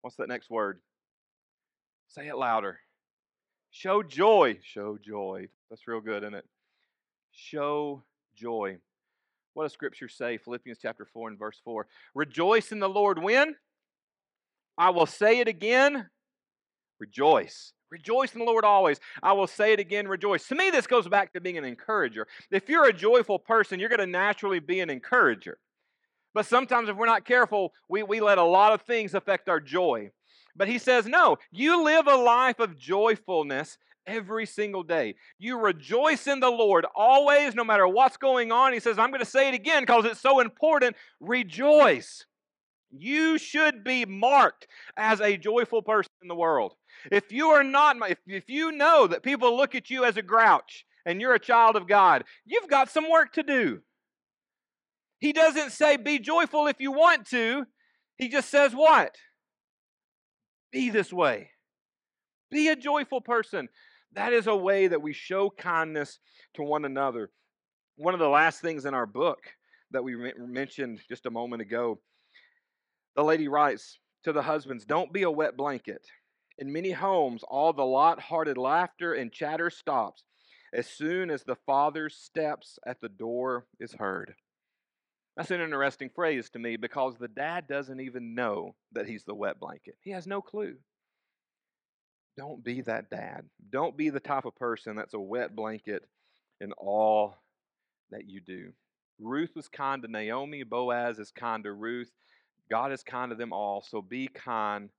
What's 0.01 0.15
that 0.15 0.29
next 0.29 0.49
word? 0.49 0.79
Say 2.11 2.27
it 2.27 2.35
louder. 2.35 2.77
Show 3.69 4.03
joy. 4.03 4.59
Show 4.63 4.97
joy. 5.01 5.47
That's 5.69 5.87
real 5.87 6.01
good, 6.01 6.23
isn't 6.23 6.33
it? 6.33 6.45
Show 7.31 8.03
joy. 8.35 8.79
What 9.53 9.63
does 9.63 9.71
Scripture 9.71 10.09
say? 10.09 10.37
Philippians 10.37 10.79
chapter 10.81 11.05
4 11.05 11.29
and 11.29 11.39
verse 11.39 11.61
4. 11.63 11.87
Rejoice 12.13 12.73
in 12.73 12.79
the 12.79 12.89
Lord 12.89 13.23
when? 13.23 13.55
I 14.77 14.89
will 14.89 15.05
say 15.05 15.39
it 15.39 15.47
again. 15.47 16.09
Rejoice. 16.99 17.71
Rejoice 17.89 18.33
in 18.33 18.39
the 18.39 18.45
Lord 18.45 18.65
always. 18.65 18.99
I 19.23 19.31
will 19.31 19.47
say 19.47 19.71
it 19.71 19.79
again, 19.79 20.07
rejoice. 20.07 20.47
To 20.47 20.55
me, 20.55 20.69
this 20.69 20.87
goes 20.87 21.07
back 21.07 21.31
to 21.33 21.41
being 21.41 21.57
an 21.57 21.65
encourager. 21.65 22.27
If 22.49 22.67
you're 22.67 22.87
a 22.87 22.93
joyful 22.93 23.39
person, 23.39 23.79
you're 23.79 23.89
going 23.89 23.99
to 23.99 24.05
naturally 24.05 24.59
be 24.59 24.81
an 24.81 24.89
encourager. 24.89 25.59
But 26.33 26.45
sometimes, 26.45 26.89
if 26.89 26.97
we're 26.97 27.05
not 27.05 27.25
careful, 27.25 27.73
we, 27.89 28.03
we 28.03 28.19
let 28.19 28.37
a 28.37 28.43
lot 28.43 28.73
of 28.73 28.81
things 28.81 29.13
affect 29.13 29.49
our 29.49 29.59
joy. 29.59 30.11
But 30.55 30.67
he 30.67 30.77
says, 30.77 31.05
no, 31.05 31.37
you 31.51 31.83
live 31.83 32.07
a 32.07 32.15
life 32.15 32.59
of 32.59 32.77
joyfulness 32.77 33.77
every 34.07 34.45
single 34.45 34.83
day. 34.83 35.15
You 35.37 35.59
rejoice 35.59 36.27
in 36.27 36.39
the 36.39 36.49
Lord 36.49 36.85
always, 36.95 37.55
no 37.55 37.63
matter 37.63 37.87
what's 37.87 38.17
going 38.17 38.51
on. 38.51 38.73
He 38.73 38.79
says, 38.79 38.97
I'm 38.97 39.11
going 39.11 39.19
to 39.19 39.25
say 39.25 39.47
it 39.47 39.53
again 39.53 39.83
because 39.83 40.05
it's 40.05 40.21
so 40.21 40.39
important. 40.39 40.95
Rejoice. 41.19 42.25
You 42.91 43.37
should 43.37 43.83
be 43.83 44.05
marked 44.05 44.67
as 44.97 45.21
a 45.21 45.37
joyful 45.37 45.81
person 45.81 46.11
in 46.21 46.27
the 46.27 46.35
world. 46.35 46.73
If 47.09 47.31
you 47.31 47.47
are 47.49 47.63
not, 47.63 47.97
if, 48.09 48.17
if 48.27 48.49
you 48.49 48.71
know 48.71 49.07
that 49.07 49.23
people 49.23 49.55
look 49.55 49.75
at 49.75 49.89
you 49.89 50.03
as 50.03 50.17
a 50.17 50.21
grouch 50.21 50.85
and 51.05 51.21
you're 51.21 51.33
a 51.33 51.39
child 51.39 51.75
of 51.75 51.87
God, 51.87 52.25
you've 52.45 52.67
got 52.67 52.89
some 52.89 53.09
work 53.09 53.33
to 53.33 53.43
do. 53.43 53.81
He 55.19 55.31
doesn't 55.31 55.71
say 55.71 55.97
be 55.97 56.19
joyful 56.19 56.67
if 56.67 56.77
you 56.79 56.91
want 56.91 57.27
to. 57.27 57.65
He 58.17 58.27
just 58.27 58.49
says 58.49 58.73
what? 58.73 59.15
Be 60.71 60.89
this 60.89 61.11
way. 61.11 61.51
Be 62.49 62.69
a 62.69 62.75
joyful 62.75 63.21
person. 63.21 63.69
That 64.13 64.33
is 64.33 64.47
a 64.47 64.55
way 64.55 64.87
that 64.87 65.01
we 65.01 65.13
show 65.13 65.49
kindness 65.49 66.19
to 66.55 66.63
one 66.63 66.85
another. 66.85 67.31
One 67.95 68.13
of 68.13 68.19
the 68.19 68.29
last 68.29 68.61
things 68.61 68.85
in 68.85 68.93
our 68.93 69.05
book 69.05 69.39
that 69.91 70.03
we 70.03 70.15
mentioned 70.37 71.01
just 71.07 71.25
a 71.25 71.31
moment 71.31 71.61
ago, 71.61 71.99
the 73.15 73.23
lady 73.23 73.47
writes 73.47 73.99
to 74.23 74.33
the 74.33 74.41
husbands, 74.41 74.85
Don't 74.85 75.13
be 75.13 75.23
a 75.23 75.31
wet 75.31 75.57
blanket. 75.57 76.05
In 76.57 76.71
many 76.71 76.91
homes, 76.91 77.43
all 77.47 77.73
the 77.73 77.85
light 77.85 78.19
hearted 78.19 78.57
laughter 78.57 79.13
and 79.13 79.31
chatter 79.31 79.69
stops 79.69 80.23
as 80.73 80.87
soon 80.87 81.29
as 81.29 81.43
the 81.43 81.57
father's 81.65 82.15
steps 82.15 82.79
at 82.85 83.01
the 83.01 83.09
door 83.09 83.65
is 83.79 83.93
heard. 83.93 84.35
That's 85.37 85.51
an 85.51 85.61
interesting 85.61 86.09
phrase 86.13 86.49
to 86.51 86.59
me 86.59 86.75
because 86.75 87.17
the 87.17 87.27
dad 87.27 87.67
doesn't 87.67 88.01
even 88.01 88.35
know 88.35 88.75
that 88.91 89.07
he's 89.07 89.23
the 89.23 89.35
wet 89.35 89.59
blanket. 89.59 89.95
He 90.01 90.11
has 90.11 90.27
no 90.27 90.41
clue. 90.41 90.75
Don't 92.37 92.63
be 92.63 92.81
that 92.81 93.09
dad. 93.09 93.43
Don't 93.71 93.95
be 93.95 94.09
the 94.09 94.19
type 94.19 94.45
of 94.45 94.55
person 94.55 94.95
that's 94.95 95.13
a 95.13 95.19
wet 95.19 95.55
blanket 95.55 96.03
in 96.59 96.71
all 96.73 97.35
that 98.11 98.29
you 98.29 98.41
do. 98.41 98.71
Ruth 99.19 99.51
was 99.55 99.67
kind 99.67 100.01
to 100.01 100.07
Naomi, 100.07 100.63
Boaz 100.63 101.19
is 101.19 101.31
kind 101.31 101.63
to 101.63 101.73
Ruth. 101.73 102.11
God 102.69 102.91
is 102.91 103.03
kind 103.03 103.29
to 103.31 103.35
them 103.35 103.53
all, 103.53 103.81
so 103.81 104.01
be 104.01 104.27
kind 104.27 104.89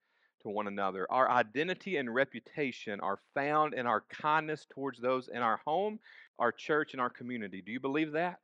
to 0.43 0.49
one 0.49 0.67
another. 0.67 1.07
Our 1.11 1.31
identity 1.31 1.97
and 1.97 2.13
reputation 2.13 3.01
are 3.01 3.19
found 3.35 3.75
in 3.75 3.87
our 3.87 4.03
kindness 4.11 4.67
towards 4.73 5.01
those 5.01 5.29
in 5.29 5.39
our 5.39 5.61
home, 5.65 5.99
our 6.39 6.53
church, 6.53 6.93
and 6.93 7.01
our 7.01 7.11
community. 7.11 7.63
Do 7.65 7.73
you 7.73 7.81
believe 7.81 8.13
that? 8.13 8.39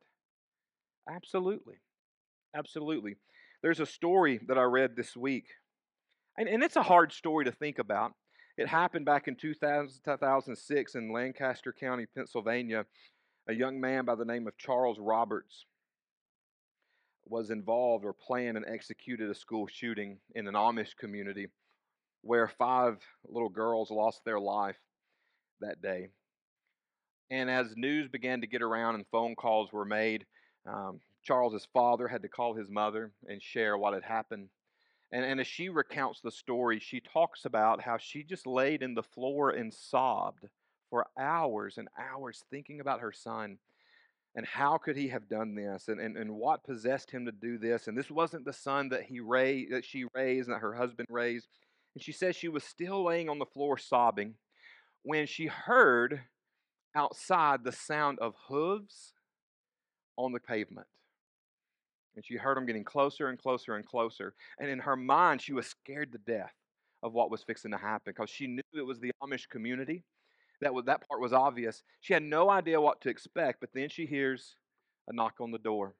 Absolutely. 1.09 1.75
Absolutely. 2.55 3.15
There's 3.61 3.79
a 3.79 3.85
story 3.85 4.39
that 4.47 4.57
I 4.57 4.63
read 4.63 4.95
this 4.95 5.15
week, 5.15 5.47
and, 6.37 6.47
and 6.47 6.63
it's 6.63 6.75
a 6.75 6.83
hard 6.83 7.11
story 7.11 7.45
to 7.45 7.51
think 7.51 7.79
about. 7.79 8.13
It 8.57 8.67
happened 8.67 9.05
back 9.05 9.27
in 9.27 9.35
2000, 9.35 10.01
2006 10.03 10.95
in 10.95 11.11
Lancaster 11.11 11.73
County, 11.73 12.05
Pennsylvania. 12.15 12.85
A 13.47 13.53
young 13.53 13.79
man 13.79 14.05
by 14.05 14.15
the 14.15 14.25
name 14.25 14.47
of 14.47 14.57
Charles 14.57 14.99
Roberts 14.99 15.65
was 17.25 17.49
involved 17.49 18.05
or 18.05 18.13
planned 18.13 18.57
and 18.57 18.65
executed 18.67 19.29
a 19.29 19.35
school 19.35 19.67
shooting 19.67 20.17
in 20.35 20.47
an 20.47 20.55
Amish 20.55 20.95
community 20.97 21.47
where 22.21 22.47
five 22.47 22.97
little 23.27 23.49
girls 23.49 23.91
lost 23.91 24.21
their 24.25 24.39
life 24.39 24.77
that 25.61 25.81
day. 25.81 26.09
And 27.31 27.49
as 27.49 27.73
news 27.75 28.09
began 28.09 28.41
to 28.41 28.47
get 28.47 28.61
around 28.61 28.95
and 28.95 29.05
phone 29.11 29.35
calls 29.35 29.71
were 29.71 29.85
made, 29.85 30.25
um, 30.71 30.99
Charles's 31.23 31.67
father 31.73 32.07
had 32.07 32.21
to 32.21 32.29
call 32.29 32.53
his 32.53 32.69
mother 32.69 33.11
and 33.27 33.41
share 33.41 33.77
what 33.77 33.93
had 33.93 34.03
happened. 34.03 34.49
And, 35.11 35.25
and 35.25 35.39
as 35.39 35.47
she 35.47 35.69
recounts 35.69 36.21
the 36.21 36.31
story, 36.31 36.79
she 36.79 36.99
talks 36.99 37.45
about 37.45 37.81
how 37.81 37.97
she 37.97 38.23
just 38.23 38.45
laid 38.45 38.83
in 38.83 38.93
the 38.93 39.03
floor 39.03 39.49
and 39.49 39.73
sobbed 39.73 40.47
for 40.89 41.07
hours 41.17 41.77
and 41.77 41.87
hours 41.97 42.43
thinking 42.49 42.79
about 42.79 43.01
her 43.01 43.11
son 43.11 43.57
and 44.35 44.45
how 44.45 44.77
could 44.77 44.95
he 44.95 45.07
have 45.07 45.27
done 45.27 45.55
this 45.55 45.87
and, 45.87 45.99
and, 45.99 46.15
and 46.17 46.31
what 46.31 46.63
possessed 46.63 47.11
him 47.11 47.25
to 47.25 47.31
do 47.31 47.57
this 47.57 47.87
and 47.87 47.97
this 47.97 48.11
wasn't 48.11 48.45
the 48.45 48.53
son 48.53 48.89
that 48.89 49.03
he 49.03 49.19
raised 49.19 49.71
that 49.71 49.85
she 49.85 50.05
raised 50.15 50.47
and 50.47 50.55
that 50.55 50.61
her 50.61 50.73
husband 50.73 51.07
raised 51.11 51.47
and 51.93 52.03
she 52.03 52.11
says 52.11 52.35
she 52.35 52.47
was 52.47 52.63
still 52.63 53.03
laying 53.03 53.29
on 53.29 53.39
the 53.39 53.45
floor 53.45 53.77
sobbing 53.77 54.33
when 55.03 55.25
she 55.25 55.47
heard 55.47 56.21
outside 56.95 57.63
the 57.63 57.71
sound 57.71 58.17
of 58.19 58.35
hooves 58.47 59.13
on 60.19 60.33
the 60.33 60.39
pavement. 60.39 60.87
And 62.15 62.25
she 62.25 62.35
heard 62.35 62.57
them 62.57 62.65
getting 62.65 62.83
closer 62.83 63.29
and 63.29 63.39
closer 63.39 63.75
and 63.75 63.85
closer. 63.85 64.33
And 64.59 64.69
in 64.69 64.79
her 64.79 64.95
mind, 64.95 65.41
she 65.41 65.53
was 65.53 65.67
scared 65.67 66.11
to 66.11 66.17
death 66.17 66.53
of 67.01 67.13
what 67.13 67.31
was 67.31 67.43
fixing 67.43 67.71
to 67.71 67.77
happen 67.77 68.13
because 68.13 68.29
she 68.29 68.45
knew 68.47 68.61
it 68.73 68.85
was 68.85 68.99
the 68.99 69.11
Amish 69.23 69.47
community. 69.49 70.03
That, 70.61 70.73
was, 70.73 70.85
that 70.85 71.07
part 71.07 71.21
was 71.21 71.31
obvious. 71.31 71.83
She 72.01 72.13
had 72.13 72.23
no 72.23 72.49
idea 72.49 72.81
what 72.81 72.99
to 73.01 73.09
expect, 73.09 73.61
but 73.61 73.69
then 73.73 73.87
she 73.87 74.05
hears 74.05 74.55
a 75.07 75.13
knock 75.13 75.35
on 75.39 75.51
the 75.51 75.57
door. 75.57 75.95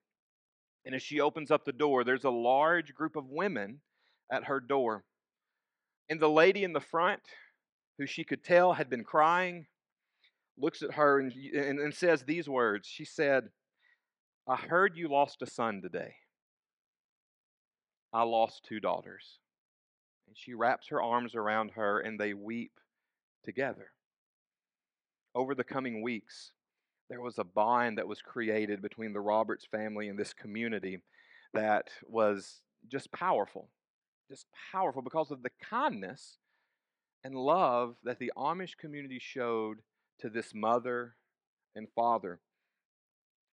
And 0.85 0.93
as 0.93 1.01
she 1.01 1.21
opens 1.21 1.51
up 1.51 1.63
the 1.63 1.71
door, 1.71 2.03
there's 2.03 2.25
a 2.25 2.29
large 2.29 2.93
group 2.93 3.15
of 3.15 3.29
women 3.29 3.79
at 4.31 4.45
her 4.45 4.59
door. 4.59 5.05
And 6.09 6.19
the 6.19 6.29
lady 6.29 6.65
in 6.65 6.73
the 6.73 6.81
front, 6.81 7.21
who 7.97 8.05
she 8.05 8.25
could 8.25 8.43
tell 8.43 8.73
had 8.73 8.89
been 8.89 9.05
crying, 9.05 9.67
looks 10.57 10.81
at 10.81 10.95
her 10.95 11.19
and, 11.19 11.31
and, 11.31 11.79
and 11.79 11.93
says 11.93 12.23
these 12.23 12.49
words. 12.49 12.87
She 12.87 13.05
said, 13.05 13.49
I 14.49 14.55
heard 14.55 14.97
you 14.97 15.07
lost 15.07 15.41
a 15.41 15.45
son 15.45 15.81
today. 15.81 16.15
I 18.11 18.23
lost 18.23 18.65
two 18.67 18.79
daughters. 18.79 19.39
And 20.27 20.35
she 20.35 20.53
wraps 20.53 20.87
her 20.89 21.01
arms 21.01 21.35
around 21.35 21.71
her 21.71 21.99
and 21.99 22.19
they 22.19 22.33
weep 22.33 22.79
together. 23.43 23.91
Over 25.35 25.53
the 25.53 25.63
coming 25.63 26.01
weeks, 26.01 26.51
there 27.09 27.21
was 27.21 27.37
a 27.37 27.43
bond 27.43 27.97
that 27.97 28.07
was 28.07 28.21
created 28.21 28.81
between 28.81 29.13
the 29.13 29.21
Roberts 29.21 29.65
family 29.69 30.07
and 30.07 30.17
this 30.17 30.33
community 30.33 30.99
that 31.53 31.89
was 32.07 32.61
just 32.87 33.11
powerful 33.11 33.69
just 34.29 34.45
powerful 34.71 35.01
because 35.01 35.31
of 35.31 35.41
the 35.41 35.49
kindness 35.69 36.37
and 37.23 37.35
love 37.35 37.95
that 38.03 38.19
the 38.19 38.31
Amish 38.37 38.77
community 38.77 39.19
showed 39.19 39.79
to 40.19 40.29
this 40.29 40.53
mother 40.53 41.15
and 41.75 41.87
father. 41.95 42.39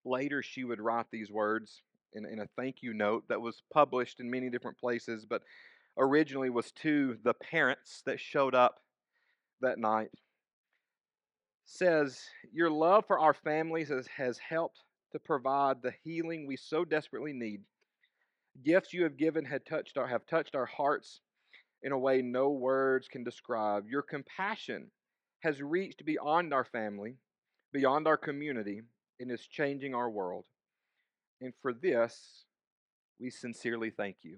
Later, 0.06 0.42
she 0.42 0.64
would 0.64 0.80
write 0.80 1.08
these 1.12 1.32
words 1.32 1.82
in, 2.14 2.26
in 2.26 2.40
a 2.40 2.48
thank 2.56 2.82
you 2.82 2.94
note 2.94 3.26
that 3.28 3.42
was 3.42 3.64
published 3.74 4.20
in 4.20 4.30
many 4.30 4.50
different 4.50 4.78
places, 4.78 5.26
but 5.26 5.42
originally 5.98 6.50
was 6.50 6.72
to 6.72 7.18
the 7.24 7.34
parents 7.34 8.04
that 8.06 8.20
showed 8.20 8.56
up 8.56 8.80
that 9.62 9.80
night. 9.80 10.12
Says, 11.66 12.22
Your 12.54 12.70
love 12.70 13.06
for 13.08 13.20
our 13.20 13.34
families 13.34 13.90
has, 13.90 14.08
has 14.08 14.38
helped 14.38 14.84
to 15.12 15.20
provide 15.20 15.82
the 15.82 15.94
healing 16.04 16.46
we 16.46 16.56
so 16.56 16.86
desperately 16.86 17.34
need 17.34 17.62
gifts 18.64 18.94
you 18.94 19.04
have 19.04 19.18
given 19.18 19.44
had 19.44 19.66
touched 19.66 19.98
our, 19.98 20.08
have 20.08 20.26
touched 20.26 20.56
our 20.56 20.66
hearts 20.66 21.22
in 21.84 21.92
a 21.92 21.98
way 21.98 22.22
no 22.22 22.50
words 22.50 23.08
can 23.08 23.24
describe. 23.24 23.88
Your 23.88 24.02
compassion 24.02 24.90
has 25.40 25.62
reached 25.62 26.06
beyond 26.06 26.54
our 26.54 26.64
family, 26.64 27.18
beyond 27.72 28.08
our 28.08 28.18
community, 28.18 28.82
and 29.20 29.32
is 29.32 29.48
changing 29.48 29.96
our 29.96 30.10
world. 30.10 30.46
And 31.42 31.54
for 31.62 31.74
this, 31.74 32.46
we 33.20 33.30
sincerely 33.30 33.90
thank 33.90 34.18
you. 34.24 34.38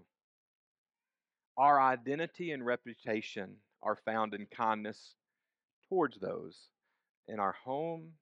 Our 1.57 1.81
identity 1.81 2.51
and 2.51 2.65
reputation 2.65 3.55
are 3.81 3.95
found 3.95 4.33
in 4.33 4.45
kindness 4.45 5.15
towards 5.89 6.19
those 6.19 6.69
in 7.27 7.39
our 7.39 7.55
home, 7.63 8.13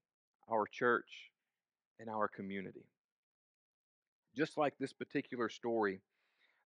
our 0.50 0.66
church, 0.66 1.32
and 2.00 2.10
our 2.10 2.28
community 2.28 2.86
just 4.36 4.58
like 4.58 4.74
this 4.78 4.94
particular 4.94 5.50
story 5.50 6.02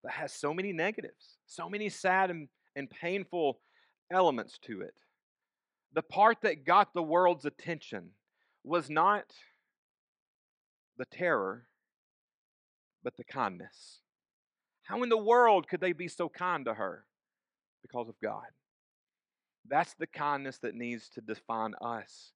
that 0.04 0.14
has 0.14 0.34
so 0.34 0.54
many 0.54 0.74
negatives, 0.74 1.38
so 1.46 1.70
many 1.70 1.90
sad 1.90 2.30
and, 2.30 2.48
and 2.76 2.90
painful 2.90 3.60
elements 4.12 4.58
to 4.60 4.82
it. 4.82 4.94
The 5.94 6.02
part 6.02 6.38
that 6.42 6.66
got 6.66 6.94
the 6.94 7.04
world's 7.04 7.46
attention 7.46 8.10
was 8.64 8.90
not 8.90 9.26
the 11.00 11.06
terror, 11.06 11.66
but 13.04 13.18
the 13.18 13.24
kindness. 13.24 14.02
How 14.84 15.02
in 15.02 15.10
the 15.10 15.18
world 15.18 15.68
could 15.68 15.82
they 15.82 15.94
be 15.94 16.10
so 16.10 16.30
kind 16.30 16.66
to 16.66 16.76
her? 16.76 17.06
Because 17.82 18.10
of 18.10 18.16
God. 18.22 18.46
That's 19.68 19.96
the 19.96 20.08
kindness 20.08 20.60
that 20.60 20.76
needs 20.76 21.10
to 21.10 21.22
define 21.22 21.74
us 21.82 22.34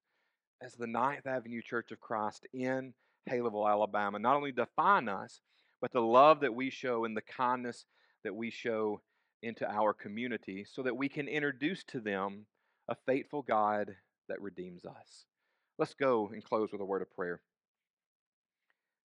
as 0.62 0.74
the 0.74 0.86
Ninth 0.86 1.26
Avenue 1.26 1.60
Church 1.62 1.92
of 1.92 2.00
Christ 2.00 2.46
in 2.54 2.94
Haleyville, 3.30 3.70
Alabama. 3.70 4.18
Not 4.18 4.36
only 4.36 4.52
define 4.52 5.08
us, 5.08 5.40
but 5.80 5.92
the 5.92 6.00
love 6.00 6.40
that 6.40 6.54
we 6.54 6.70
show 6.70 7.04
and 7.04 7.16
the 7.16 7.22
kindness 7.22 7.84
that 8.24 8.34
we 8.34 8.50
show 8.50 9.02
into 9.42 9.70
our 9.70 9.92
community 9.92 10.64
so 10.64 10.82
that 10.82 10.96
we 10.96 11.08
can 11.08 11.28
introduce 11.28 11.84
to 11.84 12.00
them 12.00 12.46
a 12.88 12.96
faithful 13.06 13.42
God 13.42 13.94
that 14.28 14.40
redeems 14.40 14.86
us. 14.86 15.26
Let's 15.78 15.94
go 15.94 16.30
and 16.32 16.42
close 16.42 16.70
with 16.72 16.80
a 16.80 16.86
word 16.86 17.02
of 17.02 17.14
prayer. 17.14 17.42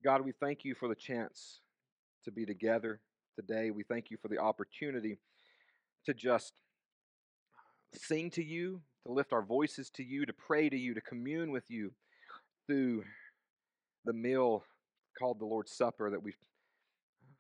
God, 0.04 0.22
we 0.22 0.32
thank 0.32 0.64
you 0.64 0.76
for 0.76 0.88
the 0.88 0.96
chance 0.96 1.60
to 2.24 2.32
be 2.32 2.46
together 2.46 3.02
today. 3.36 3.70
We 3.70 3.84
thank 3.84 4.10
you 4.10 4.18
for 4.22 4.30
the 4.30 4.38
opportunity 4.38 5.20
to 6.06 6.14
just 6.14 6.54
sing 7.94 8.30
to 8.32 8.44
you, 8.44 8.82
to 9.06 9.12
lift 9.12 9.34
our 9.34 9.42
voices 9.42 9.90
to 9.92 10.04
you, 10.04 10.26
to 10.26 10.32
pray 10.32 10.70
to 10.70 10.78
you, 10.78 10.94
to 10.94 11.02
commune 11.02 11.52
with 11.52 11.66
you 11.68 11.92
through 12.66 13.04
the 14.06 14.14
meal 14.14 14.64
called 15.18 15.40
the 15.40 15.46
Lord's 15.46 15.76
Supper 15.76 16.10
that 16.10 16.24
we've 16.24 16.38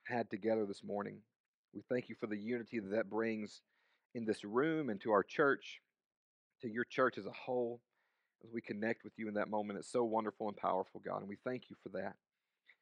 had 0.05 0.29
together 0.29 0.65
this 0.65 0.83
morning. 0.83 1.19
We 1.73 1.81
thank 1.89 2.09
you 2.09 2.15
for 2.19 2.27
the 2.27 2.37
unity 2.37 2.79
that 2.79 2.91
that 2.91 3.09
brings 3.09 3.61
in 4.15 4.25
this 4.25 4.43
room 4.43 4.89
and 4.89 4.99
to 5.01 5.11
our 5.11 5.23
church, 5.23 5.79
to 6.61 6.69
your 6.69 6.83
church 6.83 7.17
as 7.17 7.25
a 7.25 7.31
whole, 7.31 7.79
as 8.43 8.51
we 8.53 8.59
connect 8.59 9.05
with 9.05 9.13
you 9.15 9.29
in 9.29 9.35
that 9.35 9.49
moment. 9.49 9.79
It's 9.79 9.91
so 9.91 10.03
wonderful 10.03 10.49
and 10.49 10.57
powerful, 10.57 11.01
God, 11.05 11.19
and 11.21 11.29
we 11.29 11.37
thank 11.45 11.69
you 11.69 11.77
for 11.83 11.89
that. 11.97 12.15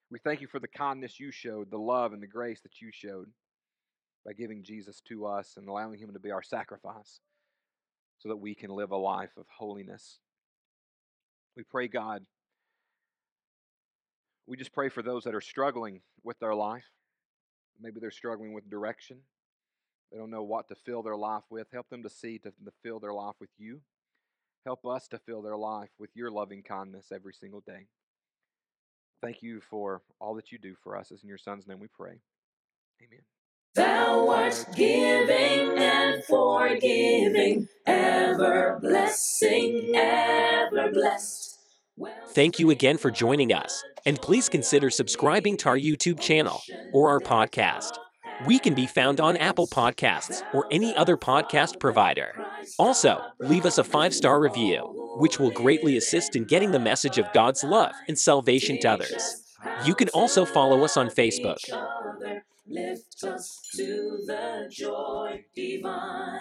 We 0.09 0.19
thank 0.19 0.41
you 0.41 0.47
for 0.47 0.59
the 0.59 0.67
kindness 0.67 1.19
you 1.19 1.31
showed, 1.31 1.69
the 1.69 1.77
love 1.77 2.13
and 2.13 2.23
the 2.23 2.27
grace 2.27 2.61
that 2.61 2.81
you 2.81 2.89
showed 2.91 3.29
by 4.25 4.33
giving 4.33 4.63
Jesus 4.63 5.01
to 5.07 5.25
us 5.25 5.55
and 5.57 5.67
allowing 5.67 5.99
him 5.99 6.13
to 6.13 6.19
be 6.19 6.31
our 6.31 6.43
sacrifice 6.43 7.19
so 8.19 8.29
that 8.29 8.37
we 8.37 8.55
can 8.55 8.69
live 8.69 8.91
a 8.91 8.97
life 8.97 9.31
of 9.37 9.45
holiness. 9.49 10.19
We 11.55 11.63
pray, 11.63 11.87
God, 11.87 12.25
we 14.45 14.55
just 14.55 14.73
pray 14.73 14.89
for 14.89 15.01
those 15.01 15.25
that 15.25 15.35
are 15.35 15.41
struggling 15.41 16.01
with 16.23 16.39
their 16.39 16.55
life. 16.55 16.85
Maybe 17.81 17.99
they're 17.99 18.11
struggling 18.11 18.53
with 18.53 18.69
direction. 18.69 19.17
They 20.11 20.17
don't 20.17 20.31
know 20.31 20.43
what 20.43 20.69
to 20.69 20.75
fill 20.75 21.03
their 21.03 21.17
life 21.17 21.43
with. 21.49 21.67
Help 21.73 21.89
them 21.89 22.03
to 22.03 22.09
see, 22.09 22.39
to, 22.39 22.49
to 22.49 22.71
fill 22.81 22.99
their 22.99 23.13
life 23.13 23.35
with 23.41 23.49
you. 23.57 23.81
Help 24.65 24.85
us 24.85 25.07
to 25.09 25.19
fill 25.19 25.41
their 25.41 25.57
life 25.57 25.89
with 25.99 26.09
your 26.15 26.31
loving 26.31 26.63
kindness 26.63 27.07
every 27.13 27.33
single 27.33 27.61
day. 27.65 27.87
Thank 29.21 29.41
you 29.41 29.61
for 29.61 30.01
all 30.19 30.35
that 30.35 30.51
you 30.51 30.57
do 30.57 30.75
for 30.83 30.95
us. 30.95 31.11
It's 31.11 31.23
in 31.23 31.29
your 31.29 31.37
Son's 31.37 31.67
name 31.67 31.79
we 31.79 31.87
pray. 31.87 32.19
Amen. 33.01 33.21
Thou 33.75 34.29
art 34.29 34.65
giving 34.75 35.77
and 35.77 36.23
forgiving, 36.23 37.67
ever 37.85 38.79
blessing, 38.81 39.91
ever 39.95 40.91
blessed. 40.91 41.59
Thank 42.29 42.59
you 42.59 42.69
again 42.69 42.97
for 42.97 43.09
joining 43.09 43.53
us, 43.53 43.83
and 44.05 44.21
please 44.21 44.49
consider 44.49 44.89
subscribing 44.89 45.57
to 45.57 45.69
our 45.69 45.77
YouTube 45.77 46.19
channel 46.19 46.61
or 46.93 47.09
our 47.09 47.19
podcast. 47.19 47.97
We 48.45 48.59
can 48.59 48.73
be 48.73 48.85
found 48.85 49.19
on 49.19 49.37
Apple 49.37 49.67
Podcasts 49.67 50.43
or 50.53 50.67
any 50.71 50.95
other 50.95 51.17
podcast 51.17 51.79
provider. 51.79 52.35
Also, 52.77 53.21
leave 53.39 53.65
us 53.65 53.77
a 53.77 53.83
five 53.83 54.13
star 54.13 54.39
review, 54.39 55.15
which 55.17 55.39
will 55.39 55.51
greatly 55.51 55.97
assist 55.97 56.35
in 56.35 56.45
getting 56.45 56.71
the 56.71 56.79
message 56.79 57.17
of 57.17 57.31
God's 57.33 57.63
love 57.63 57.93
and 58.07 58.17
salvation 58.17 58.79
to 58.81 58.89
others. 58.89 59.43
You 59.85 59.95
can 59.95 60.09
also 60.09 60.45
follow 60.45 60.83
us 60.83 60.97
on 60.97 61.09
Facebook, 61.09 61.57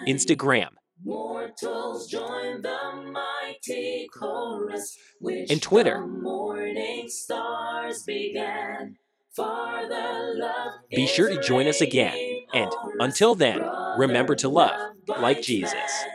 Instagram, 0.07 0.69
Mortals 1.03 2.07
join 2.07 2.61
the 2.61 3.11
mighty 3.11 4.07
chorus, 4.13 4.97
and 5.21 5.61
Twitter. 5.61 6.05
morning 6.05 7.07
stars 7.07 8.03
began. 8.03 8.97
For 9.37 9.87
the 9.87 10.33
love 10.35 10.73
Be 10.89 11.05
sure 11.05 11.29
to 11.29 11.39
join 11.39 11.67
us 11.67 11.79
again. 11.79 12.41
And 12.55 12.71
until 12.99 13.35
then, 13.35 13.61
remember 13.95 14.33
to 14.33 14.49
love 14.49 14.95
like 15.07 15.43
Jesus. 15.43 16.05